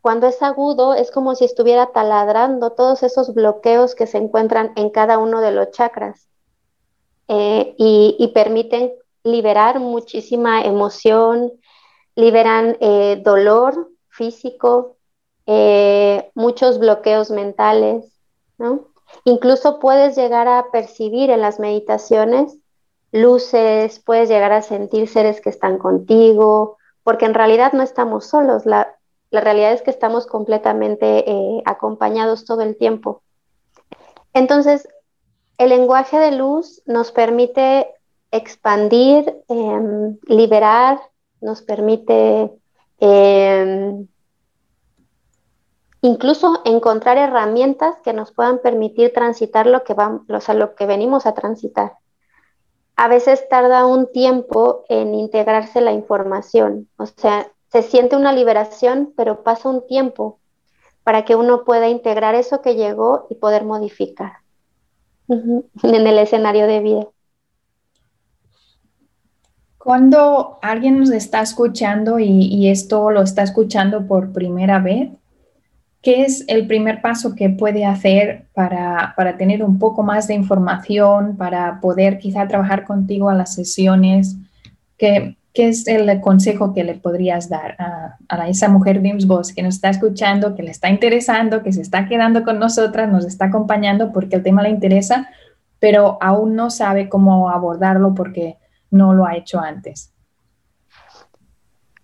cuando 0.00 0.26
es 0.26 0.42
agudo 0.42 0.94
es 0.94 1.10
como 1.10 1.34
si 1.34 1.44
estuviera 1.44 1.86
taladrando 1.92 2.70
todos 2.70 3.02
esos 3.02 3.34
bloqueos 3.34 3.94
que 3.94 4.06
se 4.06 4.18
encuentran 4.18 4.72
en 4.76 4.90
cada 4.90 5.18
uno 5.18 5.40
de 5.40 5.52
los 5.52 5.70
chakras 5.70 6.28
eh, 7.28 7.74
y, 7.76 8.30
permiten 8.34 8.92
liberar 9.22 9.80
muchísima 9.80 10.62
emoción, 10.62 11.52
liberan 12.14 12.76
eh, 12.80 13.20
dolor 13.22 13.90
físico, 14.08 14.96
eh, 15.46 16.30
muchos 16.34 16.78
bloqueos 16.78 17.30
mentales, 17.30 18.14
Incluso 19.24 19.78
puedes 19.78 20.16
llegar 20.16 20.48
a 20.48 20.70
percibir 20.70 21.30
en 21.30 21.40
las 21.40 21.60
meditaciones 21.60 22.56
luces, 23.12 24.00
puedes 24.00 24.28
llegar 24.28 24.52
a 24.52 24.62
sentir 24.62 25.08
seres 25.08 25.40
que 25.40 25.48
están 25.48 25.78
contigo, 25.78 26.76
porque 27.02 27.24
en 27.24 27.34
realidad 27.34 27.72
no 27.72 27.82
estamos 27.82 28.26
solos, 28.26 28.64
la 29.30 29.40
realidad 29.40 29.72
es 29.72 29.82
que 29.82 29.90
estamos 29.90 30.26
completamente 30.26 31.30
eh, 31.30 31.62
acompañados 31.64 32.44
todo 32.44 32.62
el 32.62 32.76
tiempo. 32.76 33.22
Entonces, 34.32 34.88
el 35.58 35.70
lenguaje 35.70 36.18
de 36.18 36.32
luz 36.32 36.82
nos 36.86 37.12
permite 37.12 37.88
expandir, 38.30 39.42
em, 39.48 40.18
liberar, 40.26 41.00
nos 41.40 41.62
permite 41.62 42.50
em, 43.00 44.06
incluso 46.02 46.60
encontrar 46.64 47.18
herramientas 47.18 47.96
que 48.02 48.12
nos 48.12 48.32
puedan 48.32 48.58
permitir 48.58 49.12
transitar 49.12 49.66
lo 49.66 49.84
que, 49.84 49.94
vamos, 49.94 50.22
lo 50.28 50.74
que 50.74 50.86
venimos 50.86 51.26
a 51.26 51.34
transitar. 51.34 51.94
A 52.96 53.08
veces 53.08 53.48
tarda 53.48 53.86
un 53.86 54.10
tiempo 54.10 54.84
en 54.88 55.14
integrarse 55.14 55.80
la 55.80 55.92
información, 55.92 56.88
o 56.96 57.06
sea, 57.06 57.52
se 57.70 57.82
siente 57.82 58.16
una 58.16 58.32
liberación, 58.32 59.12
pero 59.16 59.42
pasa 59.42 59.68
un 59.68 59.86
tiempo 59.86 60.38
para 61.04 61.24
que 61.24 61.36
uno 61.36 61.64
pueda 61.64 61.88
integrar 61.88 62.34
eso 62.34 62.60
que 62.60 62.74
llegó 62.74 63.26
y 63.30 63.34
poder 63.34 63.64
modificar 63.64 64.32
en 65.28 65.64
el 65.82 66.18
escenario 66.18 66.66
de 66.66 66.80
vida. 66.80 67.06
Cuando 69.78 70.58
alguien 70.60 70.98
nos 70.98 71.10
está 71.10 71.40
escuchando 71.40 72.18
y, 72.18 72.68
esto 72.68 73.10
lo 73.10 73.22
está 73.22 73.42
escuchando 73.42 74.06
por 74.06 74.34
primera 74.34 74.80
vez, 74.80 75.08
¿qué 76.02 76.24
es 76.24 76.44
el 76.48 76.66
primer 76.66 77.00
paso 77.00 77.34
que 77.34 77.48
puede 77.48 77.86
hacer 77.86 78.48
para, 78.52 79.14
para, 79.16 79.38
tener 79.38 79.64
un 79.64 79.78
poco 79.78 80.02
más 80.02 80.28
de 80.28 80.34
información, 80.34 81.38
para 81.38 81.80
poder 81.80 82.18
quizá 82.18 82.46
trabajar 82.46 82.84
contigo 82.84 83.30
a 83.30 83.34
las 83.34 83.54
sesiones? 83.54 84.36
Que, 84.98 85.37
¿qué 85.54 85.68
es 85.68 85.86
el 85.88 86.20
consejo 86.20 86.72
que 86.74 86.84
le 86.84 86.94
podrías 86.94 87.48
dar 87.48 87.76
a, 87.78 88.48
esa 88.48 88.68
mujer 88.68 89.00
Dimsbos 89.00 89.52
que 89.52 89.62
nos 89.62 89.76
está 89.76 89.90
escuchando, 89.90 90.54
que 90.54 90.62
le 90.62 90.70
está 90.70 90.88
interesando, 90.88 91.62
que 91.62 91.72
se 91.72 91.82
está 91.82 92.06
quedando 92.06 92.44
con 92.44 92.58
nosotras, 92.58 93.10
nos 93.10 93.24
está 93.24 93.46
acompañando 93.46 94.12
porque 94.12 94.36
el 94.36 94.42
tema 94.42 94.62
le 94.62 94.70
interesa, 94.70 95.28
pero 95.78 96.18
aún 96.20 96.54
no 96.54 96.70
sabe 96.70 97.08
cómo 97.08 97.50
abordarlo 97.50 98.14
porque 98.14 98.56
no 98.90 99.14
lo 99.14 99.26
ha 99.26 99.36
hecho 99.36 99.60
antes? 99.60 100.12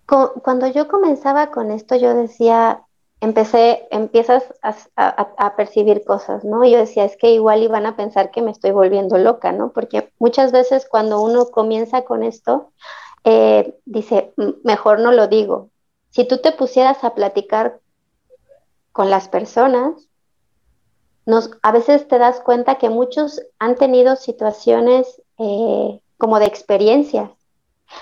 Cuando 0.06 0.66
yo 0.68 0.86
comenzaba 0.86 1.50
con 1.50 1.70
esto, 1.70 1.96
yo 1.96 2.14
decía, 2.14 2.82
empecé, 3.20 3.88
empiezas 3.90 4.44
a, 4.62 4.76
a, 4.96 5.56
percibir 5.56 6.04
cosas, 6.04 6.44
¿no? 6.44 6.64
Yo 6.64 6.78
decía, 6.78 7.04
es 7.04 7.16
que 7.16 7.32
igual 7.32 7.62
iban 7.62 7.86
a 7.86 7.96
pensar 7.96 8.30
que 8.30 8.42
me 8.42 8.50
estoy 8.50 8.70
volviendo 8.70 9.16
loca, 9.16 9.50
¿no? 9.50 9.72
Porque 9.72 10.12
muchas 10.18 10.52
veces 10.52 10.86
cuando 10.88 11.22
uno 11.22 11.46
comienza 11.46 12.02
con 12.02 12.22
esto, 12.22 12.72
eh, 13.24 13.74
dice, 13.84 14.32
mejor 14.62 15.00
no 15.00 15.10
lo 15.12 15.26
digo. 15.26 15.70
Si 16.10 16.24
tú 16.24 16.38
te 16.38 16.52
pusieras 16.52 17.02
a 17.02 17.14
platicar 17.14 17.80
con 18.92 19.10
las 19.10 19.28
personas, 19.28 20.08
nos, 21.26 21.50
a 21.62 21.72
veces 21.72 22.06
te 22.06 22.18
das 22.18 22.40
cuenta 22.40 22.76
que 22.76 22.90
muchos 22.90 23.42
han 23.58 23.76
tenido 23.76 24.16
situaciones 24.16 25.22
eh, 25.38 26.00
como 26.18 26.38
de 26.38 26.46
experiencias, 26.46 27.30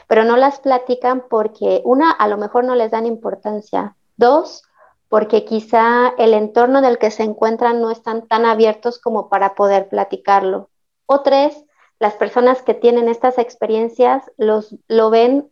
pero 0.08 0.24
no 0.24 0.36
las 0.36 0.60
platican 0.60 1.24
porque, 1.30 1.82
una, 1.84 2.10
a 2.10 2.28
lo 2.28 2.36
mejor 2.36 2.64
no 2.64 2.74
les 2.74 2.90
dan 2.90 3.06
importancia. 3.06 3.96
Dos, 4.16 4.62
porque 5.08 5.44
quizá 5.44 6.12
el 6.18 6.34
entorno 6.34 6.78
en 6.78 6.84
el 6.84 6.98
que 6.98 7.10
se 7.10 7.22
encuentran 7.22 7.80
no 7.80 7.90
están 7.90 8.26
tan 8.26 8.44
abiertos 8.44 8.98
como 8.98 9.28
para 9.28 9.54
poder 9.54 9.88
platicarlo. 9.88 10.70
O 11.06 11.20
tres, 11.20 11.64
las 12.02 12.14
personas 12.14 12.62
que 12.62 12.74
tienen 12.74 13.08
estas 13.08 13.38
experiencias 13.38 14.28
los, 14.36 14.74
lo 14.88 15.08
ven 15.08 15.48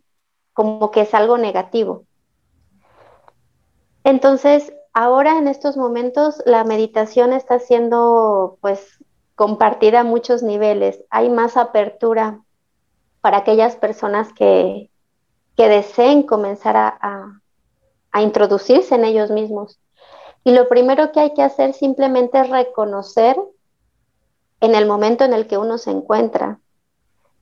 como 0.52 0.90
que 0.90 1.02
es 1.02 1.14
algo 1.14 1.38
negativo. 1.38 2.06
Entonces, 4.02 4.72
ahora 4.92 5.38
en 5.38 5.46
estos 5.46 5.76
momentos 5.76 6.42
la 6.46 6.64
meditación 6.64 7.32
está 7.32 7.60
siendo 7.60 8.58
pues 8.60 8.98
compartida 9.36 10.00
a 10.00 10.04
muchos 10.04 10.42
niveles. 10.42 11.04
Hay 11.08 11.30
más 11.30 11.56
apertura 11.56 12.40
para 13.20 13.36
aquellas 13.36 13.76
personas 13.76 14.32
que, 14.32 14.90
que 15.56 15.68
deseen 15.68 16.24
comenzar 16.24 16.76
a, 16.76 17.40
a 18.10 18.22
introducirse 18.22 18.96
en 18.96 19.04
ellos 19.04 19.30
mismos. 19.30 19.78
Y 20.42 20.50
lo 20.50 20.68
primero 20.68 21.12
que 21.12 21.20
hay 21.20 21.32
que 21.32 21.44
hacer 21.44 21.74
simplemente 21.74 22.40
es 22.40 22.50
reconocer 22.50 23.36
en 24.60 24.74
el 24.74 24.86
momento 24.86 25.24
en 25.24 25.32
el 25.32 25.46
que 25.46 25.58
uno 25.58 25.78
se 25.78 25.90
encuentra. 25.90 26.60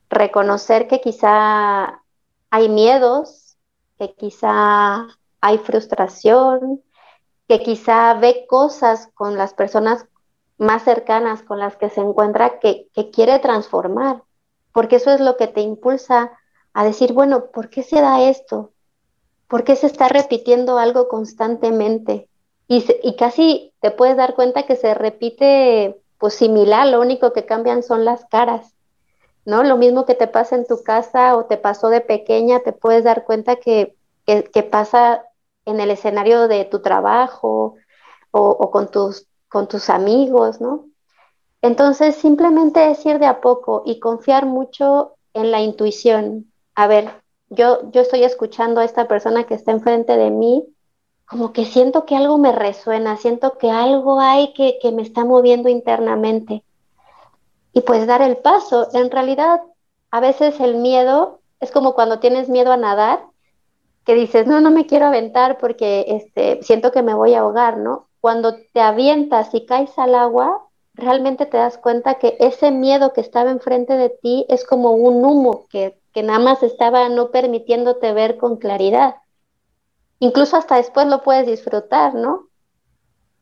Reconocer 0.09 0.87
que 0.87 1.01
quizá 1.01 2.01
hay 2.49 2.69
miedos, 2.69 3.57
que 3.97 4.13
quizá 4.15 5.07
hay 5.41 5.57
frustración, 5.59 6.81
que 7.47 7.59
quizá 7.61 8.13
ve 8.15 8.45
cosas 8.47 9.09
con 9.13 9.37
las 9.37 9.53
personas 9.53 10.05
más 10.59 10.83
cercanas 10.83 11.41
con 11.41 11.57
las 11.57 11.77
que 11.77 11.89
se 11.89 12.01
encuentra 12.01 12.59
que, 12.59 12.89
quiere 13.13 13.39
transformar, 13.39 14.23
porque 14.73 14.97
eso 14.97 15.11
es 15.11 15.21
lo 15.21 15.37
que 15.37 15.47
te 15.47 15.61
impulsa 15.61 16.31
a 16.73 16.83
decir, 16.83 17.13
bueno, 17.13 17.45
¿por 17.45 17.69
qué 17.69 17.81
se 17.81 18.01
da 18.01 18.29
esto? 18.29 18.71
¿Por 19.47 19.63
qué 19.63 19.75
se 19.75 19.87
está 19.87 20.09
repitiendo 20.09 20.77
algo 20.77 21.07
constantemente? 21.07 22.29
Y, 22.67 22.85
y 23.01 23.15
casi 23.15 23.73
te 23.79 23.89
puedes 23.89 24.17
dar 24.17 24.35
cuenta 24.35 24.63
que 24.63 24.75
se 24.75 24.93
repite 24.93 25.99
pues 26.19 26.35
similar, 26.35 26.87
lo 26.87 27.01
único 27.01 27.33
que 27.33 27.45
cambian 27.45 27.81
son 27.81 28.05
las 28.05 28.25
caras, 28.25 28.75
¿no? 29.45 29.63
Lo 29.63 29.77
mismo 29.77 30.05
que 30.05 30.15
te 30.15 30.27
pasa 30.27 30.55
en 30.55 30.67
tu 30.67 30.83
casa 30.83 31.35
o 31.35 31.45
te 31.45 31.57
pasó 31.57 31.89
de 31.89 32.01
pequeña, 32.01 32.59
te 32.59 32.73
puedes 32.73 33.03
dar 33.03 33.23
cuenta 33.23 33.55
que, 33.55 33.95
que, 34.25 34.63
pasa 34.63 35.23
en 35.65 35.79
el 35.79 35.89
escenario 35.89 36.47
de 36.47 36.65
tu 36.65 36.81
trabajo 36.81 37.75
o, 38.31 38.71
con, 38.71 38.91
tus, 38.91 39.27
con 39.47 39.67
tus 39.67 39.89
amigos, 39.89 40.61
¿no? 40.61 40.85
Entonces, 41.61 42.15
simplemente 42.15 42.91
es 42.91 43.03
ir 43.05 43.17
de 43.19 43.25
a 43.25 43.41
poco 43.41 43.83
y 43.85 43.99
confiar 43.99 44.45
mucho 44.45 45.15
en 45.33 45.51
la 45.51 45.61
intuición. 45.61 46.51
A 46.75 46.87
ver, 46.87 47.09
yo, 47.49 47.89
yo 47.91 48.01
estoy 48.01 48.23
escuchando 48.23 48.81
a 48.81 48.85
esta 48.85 49.07
persona 49.07 49.45
que 49.45 49.55
está 49.55 49.71
enfrente 49.71 50.15
de 50.17 50.29
mí 50.29 50.67
como 51.29 51.53
que 51.53 51.65
siento 51.65 52.05
que 52.05 52.15
algo 52.15 52.39
me 52.39 52.51
resuena, 52.51 53.15
siento 53.15 53.59
que 53.59 53.69
algo 53.69 54.19
hay 54.19 54.51
que, 54.53 54.79
me 54.91 55.03
está 55.03 55.23
moviendo 55.23 55.69
internamente. 55.69 56.63
Y 57.71 57.81
pues 57.81 58.07
dar 58.07 58.23
el 58.23 58.37
paso. 58.37 58.87
En 58.93 59.11
realidad, 59.11 59.61
a 60.09 60.19
veces 60.21 60.59
el 60.59 60.77
miedo 60.77 61.39
es 61.59 61.69
como 61.69 61.93
cuando 61.93 62.17
tienes 62.17 62.49
miedo 62.49 62.71
a 62.71 62.77
nadar, 62.77 63.23
que 64.05 64.15
dices, 64.15 64.47
no, 64.47 64.59
no 64.59 64.71
me 64.71 64.87
quiero 64.87 65.05
aventar 65.05 65.59
porque 65.59 66.05
este, 66.07 66.63
siento 66.63 66.91
que 66.91 67.03
me 67.03 67.13
voy 67.13 67.35
a 67.35 67.41
ahogar, 67.41 67.77
¿no? 67.77 68.07
Cuando 68.21 68.55
te 68.73 68.81
avientas 68.81 69.53
y 69.53 69.67
caes 69.67 69.99
al 69.99 70.15
agua, 70.15 70.65
realmente 70.95 71.45
te 71.45 71.57
das 71.57 71.77
cuenta 71.77 72.15
que 72.15 72.37
ese 72.39 72.71
miedo 72.71 73.13
que 73.13 73.21
estaba 73.21 73.51
enfrente 73.51 73.93
de 73.93 74.09
ti 74.09 74.47
es 74.49 74.65
como 74.65 74.93
un 74.93 75.23
humo 75.23 75.67
que, 75.69 75.99
que 76.11 76.23
nada 76.23 76.39
más 76.39 76.63
estaba 76.63 77.07
no 77.07 77.29
permitiéndote 77.29 78.13
ver 78.13 78.37
con 78.37 78.57
claridad. 78.57 79.17
Incluso 80.19 80.57
hasta 80.57 80.77
después 80.77 81.07
lo 81.07 81.23
puedes 81.23 81.47
disfrutar, 81.47 82.13
¿no? 82.13 82.49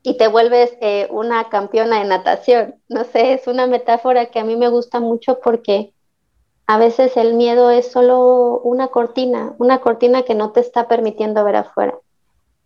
y 0.08 0.16
te 0.16 0.30
vuelves 0.30 0.78
eh, 0.80 1.10
una 1.12 1.50
campeona 1.50 2.00
de 2.00 2.06
natación. 2.06 2.76
No 2.88 3.04
sé, 3.04 3.34
es 3.34 3.46
una 3.46 3.68
metáfora 3.68 4.28
que 4.28 4.40
a 4.40 4.46
mí 4.46 4.56
me 4.56 4.70
gusta 4.70 5.02
mucho 5.02 5.40
porque 5.42 5.94
a 6.66 6.78
veces 6.78 7.18
el 7.18 7.34
miedo 7.34 7.72
es 7.72 7.92
solo 7.92 8.62
una 8.64 8.88
cortina, 8.88 9.54
una 9.58 9.80
cortina 9.80 10.24
que 10.24 10.34
no 10.34 10.52
te 10.54 10.62
está 10.62 10.88
permitiendo 10.88 11.44
ver 11.44 11.58
afuera. 11.58 12.00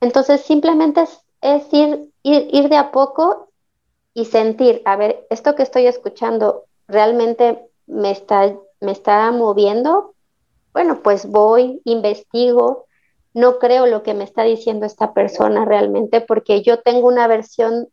Entonces 0.02 0.42
simplemente 0.42 1.04
es, 1.42 1.74
ir, 1.74 2.12
ir, 2.22 2.70
de 2.70 2.78
a 2.78 2.92
poco 2.92 3.50
y 4.14 4.26
sentir, 4.26 4.84
a 4.86 4.96
ver, 4.96 5.26
esto 5.32 5.56
que 5.56 5.64
estoy 5.64 5.88
escuchando 5.88 6.66
realmente 6.88 7.60
me 7.88 8.12
está, 8.12 8.56
me 8.82 8.92
está 8.92 9.32
moviendo. 9.32 10.14
Bueno, 10.74 11.00
pues 11.02 11.26
voy, 11.26 11.82
investigo, 11.86 12.86
no 13.34 13.60
creo 13.60 13.86
lo 13.86 14.04
que 14.04 14.14
me 14.14 14.24
está 14.24 14.44
diciendo 14.44 14.86
esta 14.86 15.14
persona 15.14 15.66
realmente 15.66 16.22
porque 16.22 16.62
yo 16.62 16.82
tengo 16.82 17.08
una 17.08 17.28
versión 17.28 17.88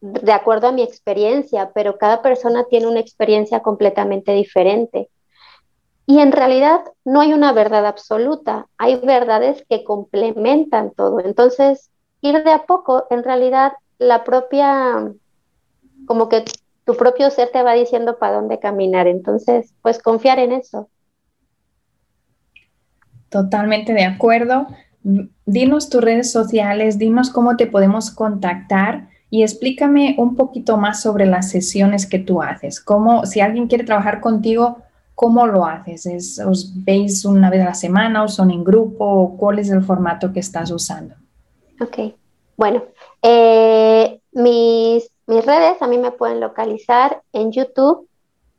de 0.00 0.32
acuerdo 0.32 0.68
a 0.68 0.72
mi 0.72 0.82
experiencia, 0.82 1.70
pero 1.72 1.96
cada 1.96 2.22
persona 2.22 2.64
tiene 2.64 2.88
una 2.88 3.00
experiencia 3.00 3.60
completamente 3.60 4.32
diferente. 4.32 5.08
Y 6.06 6.18
en 6.18 6.32
realidad 6.32 6.82
no 7.04 7.20
hay 7.20 7.32
una 7.32 7.52
verdad 7.52 7.86
absoluta, 7.86 8.66
hay 8.78 8.96
verdades 8.96 9.64
que 9.68 9.84
complementan 9.84 10.90
todo. 10.90 11.20
Entonces, 11.20 11.90
ir 12.20 12.42
de 12.42 12.50
a 12.50 12.64
poco, 12.64 13.06
en 13.10 13.22
realidad 13.22 13.74
la 13.98 14.24
propia, 14.24 15.12
como 16.06 16.28
que 16.28 16.44
tu 16.84 16.96
propio 16.96 17.30
ser 17.30 17.50
te 17.50 17.62
va 17.62 17.74
diciendo 17.74 18.18
para 18.18 18.34
dónde 18.34 18.58
caminar. 18.58 19.06
Entonces, 19.06 19.72
pues 19.82 20.02
confiar 20.02 20.40
en 20.40 20.50
eso. 20.50 20.88
Totalmente 23.32 23.94
de 23.94 24.04
acuerdo. 24.04 24.66
Dinos 25.46 25.88
tus 25.88 26.02
redes 26.02 26.30
sociales, 26.30 26.98
dinos 26.98 27.30
cómo 27.30 27.56
te 27.56 27.66
podemos 27.66 28.10
contactar 28.10 29.08
y 29.30 29.42
explícame 29.42 30.16
un 30.18 30.36
poquito 30.36 30.76
más 30.76 31.00
sobre 31.00 31.24
las 31.24 31.48
sesiones 31.48 32.06
que 32.06 32.18
tú 32.18 32.42
haces. 32.42 32.78
Cómo, 32.78 33.24
si 33.24 33.40
alguien 33.40 33.68
quiere 33.68 33.84
trabajar 33.84 34.20
contigo, 34.20 34.82
¿cómo 35.14 35.46
lo 35.46 35.64
haces? 35.64 36.38
¿Os 36.46 36.84
veis 36.84 37.24
una 37.24 37.48
vez 37.48 37.62
a 37.62 37.70
la 37.70 37.74
semana 37.74 38.22
o 38.22 38.28
son 38.28 38.50
en 38.50 38.62
grupo 38.62 39.06
o 39.06 39.36
cuál 39.38 39.60
es 39.60 39.70
el 39.70 39.82
formato 39.82 40.30
que 40.30 40.40
estás 40.40 40.70
usando? 40.70 41.14
Ok, 41.80 42.14
bueno, 42.58 42.84
eh, 43.22 44.20
mis, 44.32 45.10
mis, 45.26 45.46
redes 45.46 45.80
a 45.80 45.86
mí 45.86 45.96
me 45.96 46.10
pueden 46.10 46.38
localizar 46.38 47.22
en 47.32 47.50
YouTube 47.50 48.06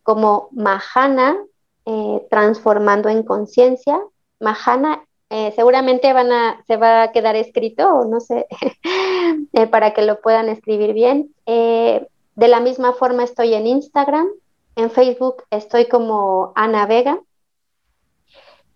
como 0.02 0.48
Mahana 0.52 1.38
eh, 1.86 2.26
Transformando 2.32 3.10
en 3.10 3.22
Conciencia 3.22 4.02
Mahana, 4.44 5.04
eh, 5.30 5.52
seguramente 5.56 6.14
van 6.14 6.32
a, 6.32 6.64
se 6.68 6.78
va 6.78 7.04
a 7.04 7.12
quedar 7.12 7.36
escrito, 7.36 7.90
o 7.92 8.06
no 8.06 8.20
sé, 8.20 8.46
eh, 9.54 9.68
para 9.68 9.94
que 9.94 10.04
lo 10.04 10.22
puedan 10.22 10.50
escribir 10.50 10.94
bien. 10.94 11.34
Eh, 11.48 12.08
de 12.36 12.48
la 12.48 12.60
misma 12.60 12.94
forma 12.94 13.24
estoy 13.24 13.54
en 13.56 13.66
Instagram, 13.66 14.28
en 14.76 14.92
Facebook 14.92 15.44
estoy 15.50 15.88
como 15.88 16.52
Ana 16.56 16.86
Vega 16.86 17.20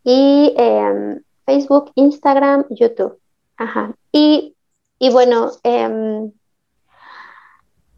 y 0.03 0.53
em, 0.57 1.21
Facebook, 1.45 1.91
Instagram, 1.95 2.65
YouTube. 2.69 3.19
Ajá. 3.57 3.93
Y, 4.11 4.55
y 4.99 5.11
bueno, 5.11 5.51
em, 5.63 6.31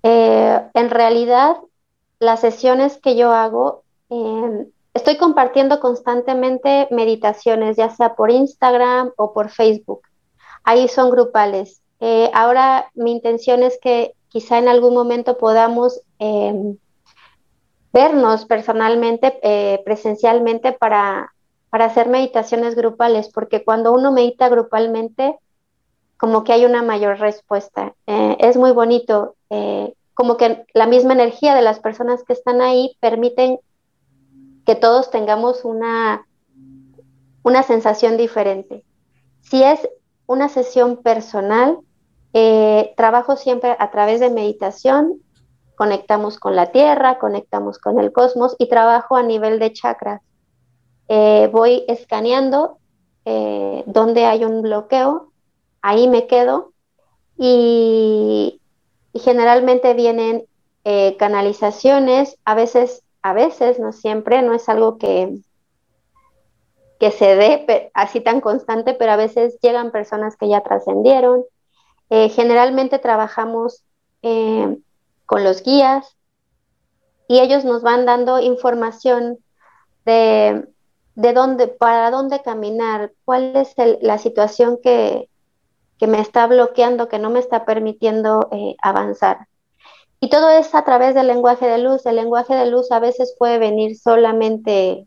en 0.01 0.89
realidad 0.89 1.57
las 2.19 2.41
sesiones 2.41 2.97
que 2.97 3.15
yo 3.15 3.31
hago 3.31 3.83
em, 4.09 4.67
Estoy 4.99 5.15
compartiendo 5.15 5.79
constantemente 5.79 6.89
meditaciones, 6.91 7.77
ya 7.77 7.89
sea 7.89 8.15
por 8.15 8.31
Instagram 8.31 9.13
o 9.15 9.31
por 9.31 9.49
Facebook. 9.49 10.01
Ahí 10.65 10.89
son 10.89 11.09
grupales. 11.09 11.81
Eh, 12.01 12.29
ahora 12.33 12.91
mi 12.95 13.13
intención 13.13 13.63
es 13.63 13.79
que 13.81 14.13
quizá 14.27 14.57
en 14.57 14.67
algún 14.67 14.93
momento 14.93 15.37
podamos 15.37 16.01
em, 16.19 16.75
vernos 17.93 18.43
personalmente, 18.43 19.39
eh, 19.41 19.81
presencialmente, 19.85 20.73
para, 20.73 21.33
para 21.69 21.85
hacer 21.85 22.09
meditaciones 22.09 22.75
grupales, 22.75 23.29
porque 23.29 23.63
cuando 23.63 23.93
uno 23.93 24.11
medita 24.11 24.49
grupalmente, 24.49 25.37
como 26.17 26.43
que 26.43 26.51
hay 26.51 26.65
una 26.65 26.83
mayor 26.83 27.19
respuesta. 27.19 27.93
Eh, 28.05 28.35
es 28.41 28.57
muy 28.57 28.71
bonito, 28.71 29.35
como 30.13 30.35
que 30.35 30.65
la 30.73 30.87
misma 30.87 31.13
energía 31.13 31.55
de 31.55 31.61
las 31.61 31.79
personas 31.79 32.25
que 32.25 32.33
están 32.33 32.59
ahí 32.59 32.97
permiten 32.99 33.61
que 34.69 34.75
todos 34.75 35.09
tengamos 35.09 35.65
una, 35.65 36.27
una 37.41 37.63
sensación 37.63 38.17
diferente. 38.17 38.83
Si 39.41 39.63
es 39.63 39.89
una 40.27 40.47
sesión 40.47 40.97
personal, 40.97 41.79
eh, 42.33 42.93
trabajo 42.95 43.35
siempre 43.35 43.75
a 43.79 43.89
través 43.89 44.19
de 44.19 44.29
meditación, 44.29 45.23
conectamos 45.75 46.37
con 46.37 46.55
la 46.55 46.71
tierra, 46.71 47.17
conectamos 47.17 47.79
con 47.79 47.99
el 47.99 48.11
cosmos 48.11 48.55
y 48.59 48.69
trabajo 48.69 49.15
a 49.15 49.23
nivel 49.23 49.57
de 49.57 49.73
chakras. 49.73 50.21
Eh, 51.07 51.49
voy 51.51 51.83
escaneando 51.87 52.77
eh, 53.25 53.83
donde 53.87 54.25
hay 54.25 54.45
un 54.45 54.61
bloqueo, 54.61 55.31
ahí 55.81 56.07
me 56.07 56.27
quedo 56.27 56.73
y, 57.39 58.61
y 59.13 59.19
generalmente 59.19 59.95
vienen 59.95 60.45
canalizaciones, 61.17 62.37
a 62.45 62.55
veces 62.55 63.03
a 63.21 63.33
veces, 63.33 63.79
no 63.79 63.91
siempre, 63.91 64.41
no 64.41 64.53
es 64.53 64.69
algo 64.69 64.97
que, 64.97 65.39
que 66.99 67.11
se 67.11 67.35
dé 67.35 67.91
así 67.93 68.21
tan 68.21 68.41
constante, 68.41 68.93
pero 68.93 69.13
a 69.13 69.17
veces 69.17 69.57
llegan 69.61 69.91
personas 69.91 70.35
que 70.35 70.49
ya 70.49 70.61
trascendieron. 70.61 71.43
Eh, 72.09 72.29
generalmente 72.29 72.99
trabajamos 72.99 73.83
eh, 74.21 74.77
con 75.25 75.43
los 75.43 75.63
guías 75.63 76.17
y 77.27 77.39
ellos 77.39 77.63
nos 77.63 77.83
van 77.83 78.05
dando 78.05 78.39
información 78.39 79.37
de, 80.05 80.67
de 81.15 81.33
dónde, 81.33 81.67
para 81.67 82.09
dónde 82.11 82.41
caminar, 82.41 83.11
cuál 83.25 83.55
es 83.55 83.75
la 84.01 84.17
situación 84.17 84.79
que, 84.81 85.29
que, 85.99 86.07
me 86.07 86.19
está 86.19 86.47
bloqueando, 86.47 87.07
que 87.07 87.19
no 87.19 87.29
me 87.29 87.39
está 87.39 87.65
permitiendo 87.65 88.49
eh, 88.51 88.75
avanzar. 88.81 89.47
Y 90.21 90.29
todo 90.29 90.49
es 90.49 90.75
a 90.75 90.83
través 90.83 91.15
del 91.15 91.27
lenguaje 91.27 91.67
de 91.67 91.77
luz. 91.77 92.05
El 92.05 92.17
lenguaje 92.17 92.53
de 92.53 92.69
luz 92.69 92.91
a 92.91 92.99
veces 92.99 93.35
puede 93.37 93.57
venir 93.57 93.97
solamente 93.97 95.05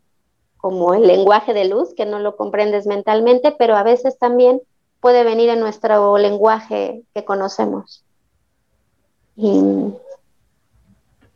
como 0.56 0.94
el 0.94 1.06
lenguaje 1.06 1.52
de 1.52 1.66
luz, 1.66 1.94
que 1.94 2.06
no 2.06 2.18
lo 2.18 2.36
comprendes 2.36 2.86
mentalmente, 2.86 3.54
pero 3.58 3.76
a 3.76 3.82
veces 3.82 4.18
también 4.18 4.60
puede 5.00 5.24
venir 5.24 5.50
en 5.50 5.60
nuestro 5.60 6.16
lenguaje 6.16 7.02
que 7.14 7.24
conocemos. 7.24 8.04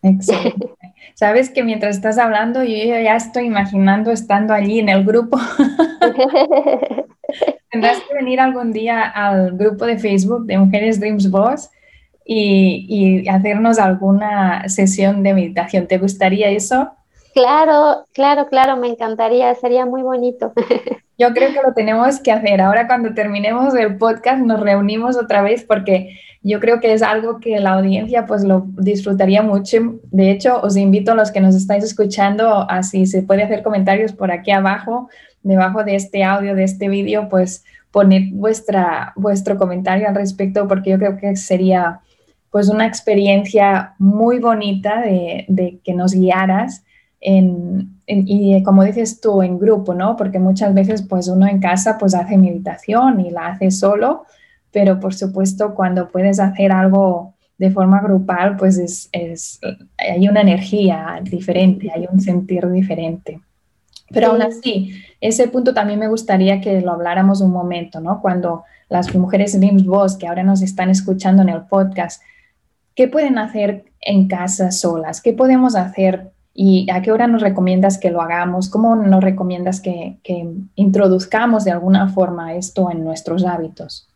Excelente. 0.02 0.74
Sabes 1.14 1.50
que 1.50 1.64
mientras 1.64 1.96
estás 1.96 2.18
hablando, 2.18 2.62
yo 2.62 2.76
ya 2.76 3.16
estoy 3.16 3.46
imaginando 3.46 4.10
estando 4.10 4.54
allí 4.54 4.78
en 4.78 4.88
el 4.88 5.04
grupo. 5.04 5.38
Tendrás 7.70 7.98
que 8.00 8.14
venir 8.14 8.38
algún 8.38 8.72
día 8.72 9.02
al 9.02 9.56
grupo 9.56 9.86
de 9.86 9.98
Facebook 9.98 10.46
de 10.46 10.58
Mujeres 10.58 11.00
Dreams 11.00 11.30
Boss 11.30 11.70
y, 12.26 13.28
hacernos 13.28 13.78
alguna 13.78 14.68
sesión 14.68 15.22
de 15.22 15.34
meditación. 15.34 15.86
¿Te 15.86 15.98
gustaría 15.98 16.50
eso? 16.50 16.90
Claro, 17.34 18.04
claro, 18.12 18.48
claro, 18.48 18.76
me 18.76 18.88
encantaría, 18.88 19.54
sería 19.54 19.86
muy 19.86 20.02
bonito. 20.02 20.52
Yo 21.18 21.32
creo 21.32 21.50
que 21.52 21.62
lo 21.66 21.72
tenemos 21.72 22.20
que 22.20 22.32
hacer. 22.32 22.60
Ahora 22.60 22.86
cuando 22.86 23.14
terminemos 23.14 23.74
el 23.74 23.96
podcast 23.96 24.42
nos 24.42 24.60
reunimos 24.60 25.16
otra 25.16 25.40
vez 25.40 25.64
porque 25.64 26.18
yo 26.42 26.60
creo 26.60 26.78
que 26.78 26.92
es 26.92 27.02
algo 27.02 27.40
que 27.40 27.58
la 27.58 27.72
audiencia 27.72 28.26
pues 28.26 28.44
lo 28.44 28.66
disfrutaría 28.76 29.42
mucho. 29.42 29.94
De 30.10 30.30
hecho, 30.30 30.60
os 30.60 30.76
invito 30.76 31.12
a 31.12 31.14
los 31.14 31.30
que 31.30 31.40
nos 31.40 31.54
estáis 31.54 31.84
escuchando 31.84 32.70
a 32.70 32.82
si 32.82 33.06
se 33.06 33.22
puede 33.22 33.44
hacer 33.44 33.62
comentarios 33.62 34.12
por 34.12 34.30
aquí 34.30 34.50
abajo, 34.50 35.08
debajo 35.42 35.84
de 35.84 35.94
este 35.94 36.22
audio, 36.22 36.54
de 36.54 36.64
este 36.64 36.90
vídeo, 36.90 37.30
pues 37.30 37.64
poner 37.90 38.24
vuestra, 38.32 39.14
vuestro 39.16 39.56
comentario 39.56 40.06
al 40.06 40.14
respecto 40.14 40.68
porque 40.68 40.90
yo 40.90 40.98
creo 40.98 41.16
que 41.16 41.34
sería 41.34 42.00
pues 42.56 42.70
una 42.70 42.86
experiencia 42.86 43.92
muy 43.98 44.38
bonita 44.38 45.02
de, 45.02 45.78
que 45.84 45.92
nos 45.92 46.14
guiaras 46.14 46.84
en, 47.20 48.00
y 48.06 48.62
como 48.62 48.82
dices 48.82 49.20
tú, 49.20 49.42
en 49.42 49.58
grupo, 49.58 49.92
¿no? 49.92 50.16
Porque 50.16 50.38
muchas 50.38 50.72
veces 50.72 51.02
pues 51.02 51.28
uno 51.28 51.46
en 51.46 51.60
casa 51.60 51.98
pues 51.98 52.14
hace 52.14 52.38
meditación 52.38 53.20
y 53.20 53.28
la 53.28 53.48
hace 53.48 53.70
solo, 53.70 54.24
pero 54.72 54.98
por 54.98 55.12
supuesto 55.12 55.74
cuando 55.74 56.08
puedes 56.08 56.40
hacer 56.40 56.72
algo 56.72 57.34
de 57.58 57.70
forma 57.70 58.00
grupal 58.00 58.56
pues 58.56 58.78
es, 58.78 59.10
es 59.12 59.60
hay 59.98 60.26
una 60.26 60.40
energía 60.40 61.20
diferente, 61.22 61.92
hay 61.94 62.08
un 62.10 62.22
sentir 62.22 62.66
diferente. 62.70 63.38
Pero 64.08 64.28
aún 64.28 64.40
así, 64.40 64.94
ese 65.20 65.48
punto 65.48 65.74
también 65.74 65.98
me 65.98 66.08
gustaría 66.08 66.62
que 66.62 66.80
lo 66.80 66.92
habláramos 66.92 67.42
un 67.42 67.50
momento, 67.50 68.00
¿no? 68.00 68.22
Cuando 68.22 68.64
las 68.88 69.14
mujeres 69.14 69.60
Dreams 69.60 69.84
Boss 69.84 70.16
que 70.16 70.26
ahora 70.26 70.42
nos 70.42 70.62
están 70.62 70.88
escuchando 70.88 71.42
en 71.42 71.50
el 71.50 71.66
podcast 71.66 72.22
¿Qué 72.96 73.08
pueden 73.08 73.36
hacer 73.36 73.84
en 74.00 74.26
casa 74.26 74.72
solas? 74.72 75.20
¿Qué 75.20 75.34
podemos 75.34 75.76
hacer 75.76 76.32
y 76.54 76.90
a 76.90 77.02
qué 77.02 77.12
hora 77.12 77.26
nos 77.26 77.42
recomiendas 77.42 77.98
que 77.98 78.10
lo 78.10 78.22
hagamos? 78.22 78.70
¿Cómo 78.70 78.96
nos 78.96 79.22
recomiendas 79.22 79.82
que, 79.82 80.18
introduzcamos 80.74 81.64
de 81.64 81.72
alguna 81.72 82.08
forma 82.08 82.54
esto 82.54 82.90
en 82.90 83.04
nuestros 83.04 83.44
hábitos? 83.44 84.08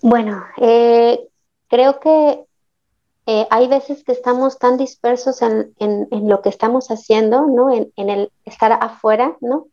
Bueno, 0.00 0.44
eh, 0.58 1.28
creo 1.68 1.98
que 1.98 2.44
eh, 3.26 3.46
hay 3.50 3.66
veces 3.66 4.04
que 4.04 4.12
estamos 4.12 4.60
tan 4.60 4.76
dispersos 4.76 5.42
en, 5.42 5.74
lo 6.10 6.42
que 6.42 6.48
estamos 6.48 6.92
haciendo, 6.92 7.46
¿no? 7.46 7.72
En, 7.72 7.90
el 7.96 8.30
estar 8.44 8.72
afuera, 8.72 9.36
¿no? 9.40 9.66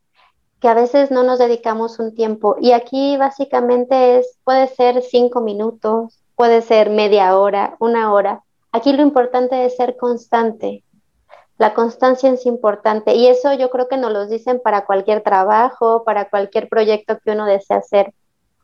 Que 0.59 0.69
a 0.69 0.73
veces 0.73 1.11
no 1.11 1.21
nos 1.21 1.37
dedicamos 1.37 1.99
un 1.99 2.15
tiempo. 2.15 2.55
Y 2.59 2.71
aquí 2.71 3.15
básicamente 3.15 4.17
es, 4.17 4.39
puede 4.43 4.67
ser 4.67 5.03
cinco 5.03 5.41
minutos, 5.41 6.19
puede 6.37 6.61
ser 6.61 6.91
media 6.91 7.35
hora, 7.35 7.75
una 7.79 8.13
hora. 8.13 8.43
Aquí 8.71 8.93
lo 8.93 9.01
importante 9.01 9.65
es 9.65 9.75
ser 9.75 9.97
constante. 9.97 10.83
La 11.57 11.73
constancia 11.73 12.29
es 12.29 12.45
importante 12.45 13.15
y 13.15 13.25
eso 13.25 13.53
yo 13.55 13.71
creo 13.71 13.87
que 13.89 13.97
nos 13.97 14.13
lo 14.13 14.27
dicen 14.27 14.61
para 14.63 14.85
cualquier 14.85 15.23
trabajo, 15.23 16.03
para 16.03 16.29
cualquier 16.29 16.69
proyecto 16.69 17.17
que 17.17 17.31
uno 17.31 17.45
desea 17.45 17.77
hacer. 17.77 18.13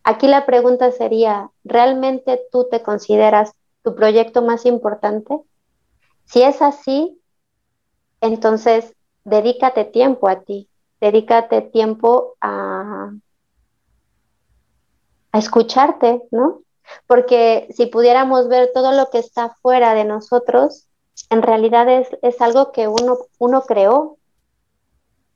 Aquí 0.03 0.27
la 0.27 0.45
pregunta 0.45 0.91
sería, 0.91 1.49
¿realmente 1.63 2.39
tú 2.51 2.67
te 2.69 2.83
consideras 2.83 3.53
tu 3.81 3.95
proyecto 3.95 4.43
más 4.43 4.67
importante? 4.67 5.39
Si 6.25 6.43
es 6.43 6.62
así, 6.62 7.19
entonces 8.21 8.93
dedícate 9.23 9.83
tiempo 9.86 10.27
a 10.29 10.41
ti, 10.41 10.69
dedícate 11.01 11.62
tiempo 11.62 12.36
a, 12.39 13.13
a 15.31 15.39
escucharte, 15.39 16.21
¿no? 16.29 16.62
Porque 17.08 17.67
si 17.76 17.86
pudiéramos 17.88 18.48
ver 18.48 18.72
todo 18.74 18.91
lo 18.91 19.10
que 19.10 19.19
está 19.19 19.56
fuera 19.62 19.93
de 19.93 20.06
nosotros, 20.06 20.88
en 21.30 21.41
realidad 21.41 21.88
es, 21.89 22.08
es 22.22 22.41
algo 22.41 22.72
que 22.72 22.88
uno, 22.88 23.17
uno 23.39 23.63
creó. 23.63 24.17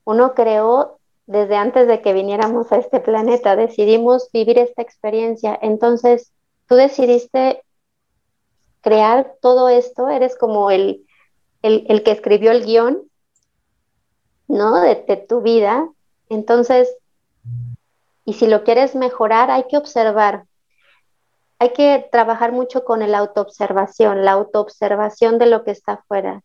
Uno 0.05 0.33
creó 0.33 0.97
desde 1.27 1.57
antes 1.57 1.87
de 1.87 2.01
que 2.01 2.13
viniéramos 2.13 2.71
a 2.71 2.77
este 2.77 3.01
planeta, 3.01 3.57
decidimos 3.57 4.31
vivir 4.31 4.57
esta 4.57 4.81
experiencia. 4.81 5.59
Entonces, 5.61 6.31
tú 6.67 6.75
decidiste 6.75 7.63
crear 8.81 9.35
todo 9.41 9.67
esto, 9.67 10.09
eres 10.09 10.37
como 10.37 10.71
el, 10.71 11.05
el, 11.61 12.03
que 12.03 12.11
escribió 12.11 12.51
el 12.51 12.65
guion, 12.65 13.03
¿no? 14.47 14.79
De, 14.79 14.95
tu 15.27 15.41
vida. 15.41 15.89
Entonces, 16.29 16.95
y 18.23 18.33
si 18.33 18.47
lo 18.47 18.63
quieres 18.63 18.95
mejorar, 18.95 19.51
hay 19.51 19.65
que 19.67 19.77
observar. 19.77 20.45
Hay 21.59 21.73
que 21.73 22.07
trabajar 22.11 22.51
mucho 22.51 22.83
con 22.85 23.01
el 23.01 23.15
autoobservación, 23.15 24.23
la 24.23 24.33
autoobservación 24.33 25.39
de 25.39 25.47
lo 25.47 25.63
que 25.63 25.71
está 25.71 25.93
afuera. 25.93 26.43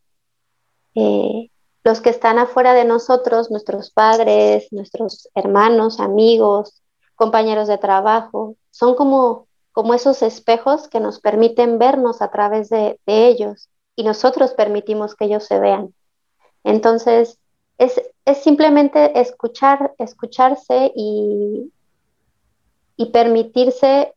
Eh, 0.94 1.51
los 1.85 2.01
que 2.01 2.11
están 2.11 2.38
afuera 2.38 2.75
de 2.75 2.85
nosotros, 2.85 3.51
nuestros 3.51 3.90
padres, 3.90 4.68
nuestros 4.72 5.29
hermanos, 5.35 6.01
amigos, 6.01 6.83
compañeros 7.16 7.68
de 7.68 7.79
trabajo, 7.79 8.57
son 8.70 8.94
como 8.94 9.46
como 9.72 9.94
esos 9.94 10.22
espejos 10.22 10.87
que 10.88 11.01
nos 11.01 11.18
permiten 11.18 11.79
vernos 11.79 12.22
a 12.22 12.31
través 12.31 12.68
de, 12.68 12.98
ellos 13.07 13.68
y 13.96 14.05
nosotros 14.05 14.53
permitimos 14.53 15.14
que 15.14 15.25
ellos 15.25 15.44
se 15.44 15.59
vean. 15.59 15.94
Entonces, 16.62 17.38
es, 17.79 18.01
simplemente 18.42 19.18
escuchar, 19.18 19.94
escucharse 19.98 20.92
y, 20.94 21.72
y 22.96 23.07
permitirse 23.07 24.14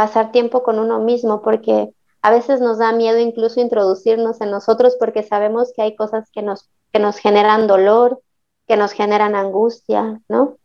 pasar 0.00 0.32
tiempo 0.32 0.62
con 0.62 0.78
uno 0.78 0.98
mismo, 0.98 1.42
porque 1.42 1.92
a 2.22 2.30
veces 2.30 2.62
nos 2.62 2.78
da 2.78 2.90
miedo 2.90 3.18
incluso 3.18 3.60
introducirnos 3.60 4.40
en 4.40 4.50
nosotros 4.50 4.96
porque 4.98 5.22
sabemos 5.22 5.74
que 5.76 5.82
hay 5.82 5.94
cosas 5.94 6.30
que 6.32 6.40
nos, 6.40 6.70
que 6.90 6.98
nos 6.98 7.18
generan 7.18 7.66
dolor, 7.66 8.22
que 8.66 8.78
nos 8.78 8.92
generan 8.92 9.34
angustia, 9.34 10.22
¿no? 10.26 10.56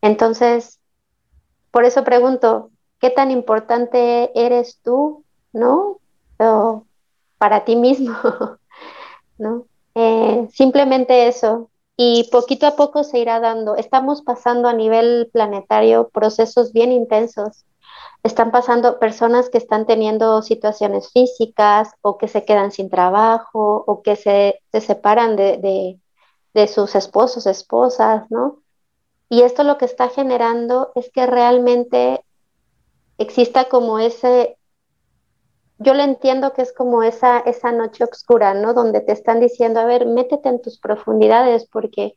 Entonces, 0.00 0.80
por 1.70 1.84
eso 1.84 2.04
pregunto, 2.04 2.70
qué 3.00 3.10
tan 3.10 3.30
importante 3.30 4.30
eres 4.34 4.80
tú, 4.82 5.26
¿no? 5.52 5.98
para 7.36 7.66
ti 7.66 7.76
mismo, 7.76 8.14
¿no? 9.38 9.66
Eh, 9.94 10.48
simplemente 10.54 11.28
eso. 11.28 11.68
Y 11.98 12.30
poquito 12.32 12.66
a 12.66 12.76
poco 12.76 13.04
se 13.04 13.18
irá 13.18 13.40
dando. 13.40 13.76
Estamos 13.76 14.22
pasando 14.22 14.68
a 14.68 14.72
nivel 14.72 15.28
planetario 15.34 16.08
procesos 16.08 16.72
bien 16.72 16.92
intensos. 16.92 17.66
Están 18.22 18.50
pasando 18.50 18.98
personas 18.98 19.48
que 19.48 19.58
están 19.58 19.86
teniendo 19.86 20.42
situaciones 20.42 21.10
físicas 21.10 21.90
o 22.02 22.18
que 22.18 22.28
se 22.28 22.44
quedan 22.44 22.70
sin 22.70 22.90
trabajo 22.90 23.82
o 23.86 24.02
que 24.02 24.16
se, 24.16 24.60
separan 24.72 25.36
de, 25.36 25.98
de 26.54 26.68
sus 26.68 26.94
esposos, 26.94 27.46
esposas, 27.46 28.30
¿no? 28.30 28.62
Y 29.28 29.42
esto 29.42 29.62
lo 29.62 29.78
que 29.78 29.84
está 29.84 30.08
generando 30.08 30.90
es 30.96 31.10
que 31.10 31.24
realmente 31.26 32.24
exista 33.16 33.68
como 33.68 33.98
ese, 34.00 34.58
yo 35.78 35.94
lo 35.94 36.02
entiendo 36.02 36.52
que 36.52 36.62
es 36.62 36.72
como 36.72 37.02
esa, 37.02 37.38
esa 37.38 37.70
noche 37.70 38.04
oscura, 38.04 38.54
¿no? 38.54 38.74
Donde 38.74 39.00
te 39.00 39.12
están 39.12 39.38
diciendo, 39.38 39.78
a 39.78 39.84
ver, 39.84 40.06
métete 40.06 40.48
en 40.48 40.60
tus 40.60 40.80
profundidades 40.80 41.66
porque 41.70 42.16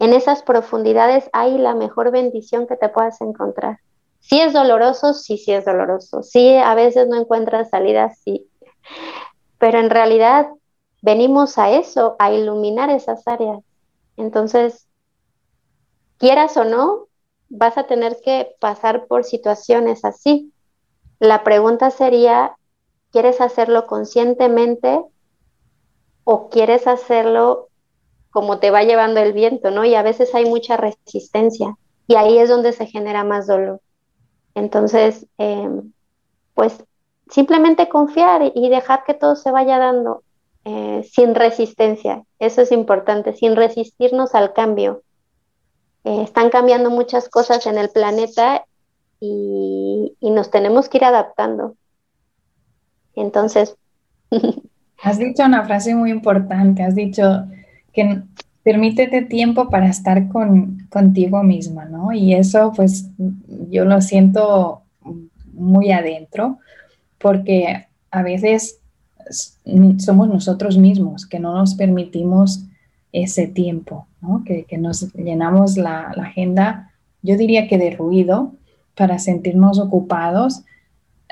en 0.00 0.12
esas 0.12 0.42
profundidades 0.42 1.30
hay 1.32 1.56
la 1.56 1.74
mejor 1.74 2.10
bendición 2.10 2.66
que 2.66 2.76
te 2.76 2.88
puedas 2.88 3.20
encontrar. 3.20 3.78
Si 4.20 4.40
es 4.40 4.52
doloroso, 4.52 5.14
sí, 5.14 5.38
sí 5.38 5.52
es 5.52 5.64
doloroso. 5.64 6.22
Sí, 6.22 6.56
a 6.56 6.74
veces 6.74 7.08
no 7.08 7.16
encuentras 7.18 7.70
salida, 7.70 8.14
sí. 8.14 8.48
Pero 9.58 9.78
en 9.78 9.90
realidad 9.90 10.48
venimos 11.02 11.58
a 11.58 11.70
eso, 11.70 12.16
a 12.18 12.32
iluminar 12.32 12.90
esas 12.90 13.26
áreas. 13.26 13.60
Entonces, 14.16 14.86
quieras 16.18 16.56
o 16.56 16.64
no, 16.64 17.06
vas 17.48 17.78
a 17.78 17.84
tener 17.84 18.18
que 18.24 18.54
pasar 18.60 19.06
por 19.06 19.24
situaciones 19.24 20.04
así. 20.04 20.52
La 21.18 21.42
pregunta 21.44 21.90
sería, 21.90 22.56
¿quieres 23.10 23.40
hacerlo 23.40 23.86
conscientemente 23.86 25.00
o 26.24 26.50
quieres 26.50 26.86
hacerlo 26.86 27.68
como 28.30 28.58
te 28.58 28.70
va 28.70 28.82
llevando 28.82 29.20
el 29.20 29.32
viento, 29.32 29.70
¿no? 29.70 29.84
Y 29.84 29.94
a 29.94 30.02
veces 30.02 30.34
hay 30.34 30.44
mucha 30.44 30.76
resistencia 30.76 31.76
y 32.06 32.16
ahí 32.16 32.38
es 32.38 32.48
donde 32.48 32.72
se 32.72 32.86
genera 32.86 33.24
más 33.24 33.46
dolor. 33.46 33.80
Entonces, 34.58 35.26
em, 35.38 35.92
pues 36.54 36.84
simplemente 37.30 37.88
confiar 37.88 38.50
y 38.54 38.68
dejar 38.68 39.04
que 39.04 39.14
todo 39.14 39.36
se 39.36 39.50
vaya 39.50 39.78
dando 39.78 40.22
eh, 40.64 41.08
sin 41.10 41.34
resistencia. 41.34 42.24
Eso 42.38 42.62
es 42.62 42.72
importante, 42.72 43.32
sin 43.34 43.54
resistirnos 43.54 44.34
al 44.34 44.52
cambio. 44.52 45.02
Eh, 46.04 46.22
están 46.22 46.50
cambiando 46.50 46.90
muchas 46.90 47.28
cosas 47.28 47.66
en 47.66 47.78
el 47.78 47.90
planeta 47.90 48.64
y, 49.20 50.16
nos 50.20 50.50
tenemos 50.50 50.88
que 50.88 50.98
ir 50.98 51.04
adaptando. 51.04 51.76
Entonces... 53.14 53.76
has 55.02 55.18
dicho 55.18 55.44
una 55.44 55.64
frase 55.64 55.94
muy 55.94 56.10
importante, 56.10 56.82
has 56.82 56.94
dicho 56.94 57.46
que 57.92 58.22
permítete 58.68 59.22
tiempo 59.22 59.70
para 59.70 59.88
estar 59.88 60.28
con, 60.28 60.86
contigo 60.90 61.42
misma, 61.42 61.86
¿no? 61.86 62.12
Y 62.12 62.34
eso 62.34 62.70
pues 62.76 63.08
yo 63.70 63.86
lo 63.86 64.02
siento 64.02 64.82
muy 65.54 65.90
adentro 65.90 66.58
porque 67.16 67.86
a 68.10 68.22
veces 68.22 68.78
somos 69.96 70.28
nosotros 70.28 70.76
mismos 70.76 71.24
que 71.24 71.38
no 71.38 71.54
nos 71.54 71.76
permitimos 71.76 72.66
ese 73.10 73.46
tiempo, 73.46 74.06
que, 74.44 74.76
nos 74.76 75.14
llenamos 75.14 75.78
la, 75.78 76.00
agenda, 76.10 76.90
yo 77.22 77.38
diría 77.38 77.68
que 77.68 77.78
de 77.78 77.92
ruido, 77.92 78.52
para 78.94 79.18
sentirnos 79.18 79.78
ocupados, 79.78 80.64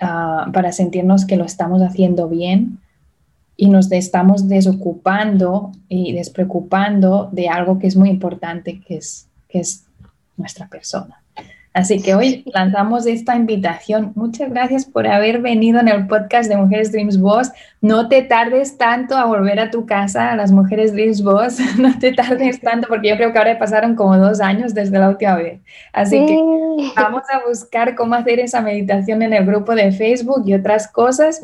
ah, 0.01 0.49
para 0.55 0.73
sentirnos 0.73 1.27
que 1.27 1.37
lo 1.37 1.45
estamos 1.45 1.83
haciendo 1.83 2.31
bien 2.31 2.79
y 3.57 3.69
nos 3.69 3.91
estamos 3.91 4.49
desocupando 4.49 5.73
y 5.89 6.13
despreocupando 6.13 7.29
de 7.33 7.49
algo 7.49 7.79
que 7.79 7.87
es 7.87 7.97
muy 7.97 8.11
importante, 8.11 8.81
que 8.81 8.97
es, 8.97 9.29
que 9.49 9.61
es 9.61 9.87
nuestra 10.37 10.69
persona. 10.69 11.23
Así 11.77 12.01
que 12.01 12.15
hoy 12.15 12.43
lanzamos 12.55 13.05
esta 13.05 13.37
invitación. 13.37 14.13
Muchas 14.15 14.49
gracias 14.49 14.87
por 14.87 15.07
haber 15.07 15.43
venido 15.43 15.79
en 15.79 15.89
el 15.89 16.07
podcast 16.07 16.49
de 16.49 16.57
Mujeres 16.57 16.91
Dreams 16.91 17.21
Boss. 17.21 17.53
No 17.83 18.09
te 18.09 18.23
tardes 18.23 18.79
tanto 18.79 19.15
a 19.15 19.27
volver 19.27 19.61
a 19.61 19.71
tu 19.71 19.85
casa, 19.85 20.33
a 20.33 20.37
las 20.37 20.53
Mujeres 20.53 20.95
Dreams 20.95 21.23
Boss. 21.23 21.59
No 21.79 21.99
te 21.99 22.13
tardes 22.13 22.63
tanto 22.63 22.89
porque 22.89 23.11
yo 23.11 23.17
creo 23.17 23.31
que 23.31 23.39
ahora 23.39 23.59
pasaron 23.59 23.95
como 23.95 24.17
dos 24.17 24.41
años 24.41 24.73
desde 24.73 24.99
la 24.99 25.11
última 25.11 25.37
vez. 25.37 25.61
Así 25.93 26.25
que 26.25 26.43
vamos 26.97 27.25
a 27.31 27.47
buscar 27.47 27.95
cómo 27.95 28.15
hacer 28.15 28.41
esa 28.41 28.63
meditación 28.63 29.21
en 29.21 29.35
el 29.35 29.45
grupo 29.45 29.75
de 29.75 29.93
Facebook 29.93 30.45
y 30.47 30.55
otras 30.55 30.89
cosas 30.89 31.43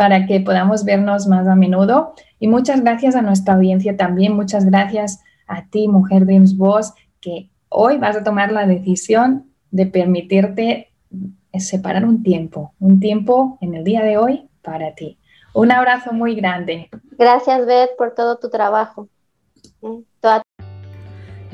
para 0.00 0.24
que 0.24 0.40
podamos 0.40 0.86
vernos 0.86 1.26
más 1.26 1.46
a 1.46 1.54
menudo. 1.54 2.14
Y 2.38 2.48
muchas 2.48 2.80
gracias 2.80 3.14
a 3.14 3.20
nuestra 3.20 3.52
audiencia 3.52 3.98
también. 3.98 4.34
Muchas 4.34 4.64
gracias 4.64 5.20
a 5.46 5.66
ti, 5.66 5.88
Mujer 5.88 6.24
Dreams 6.24 6.56
Boss, 6.56 6.94
que 7.20 7.50
hoy 7.68 7.98
vas 7.98 8.16
a 8.16 8.24
tomar 8.24 8.50
la 8.50 8.66
decisión 8.66 9.52
de 9.70 9.84
permitirte 9.84 10.88
separar 11.52 12.06
un 12.06 12.22
tiempo, 12.22 12.72
un 12.80 12.98
tiempo 12.98 13.58
en 13.60 13.74
el 13.74 13.84
día 13.84 14.02
de 14.02 14.16
hoy 14.16 14.48
para 14.62 14.94
ti. 14.94 15.18
Un 15.52 15.70
abrazo 15.70 16.14
muy 16.14 16.34
grande. 16.34 16.88
Gracias, 17.18 17.66
Beth, 17.66 17.90
por 17.98 18.14
todo 18.14 18.38
tu 18.38 18.48
trabajo. 18.48 19.06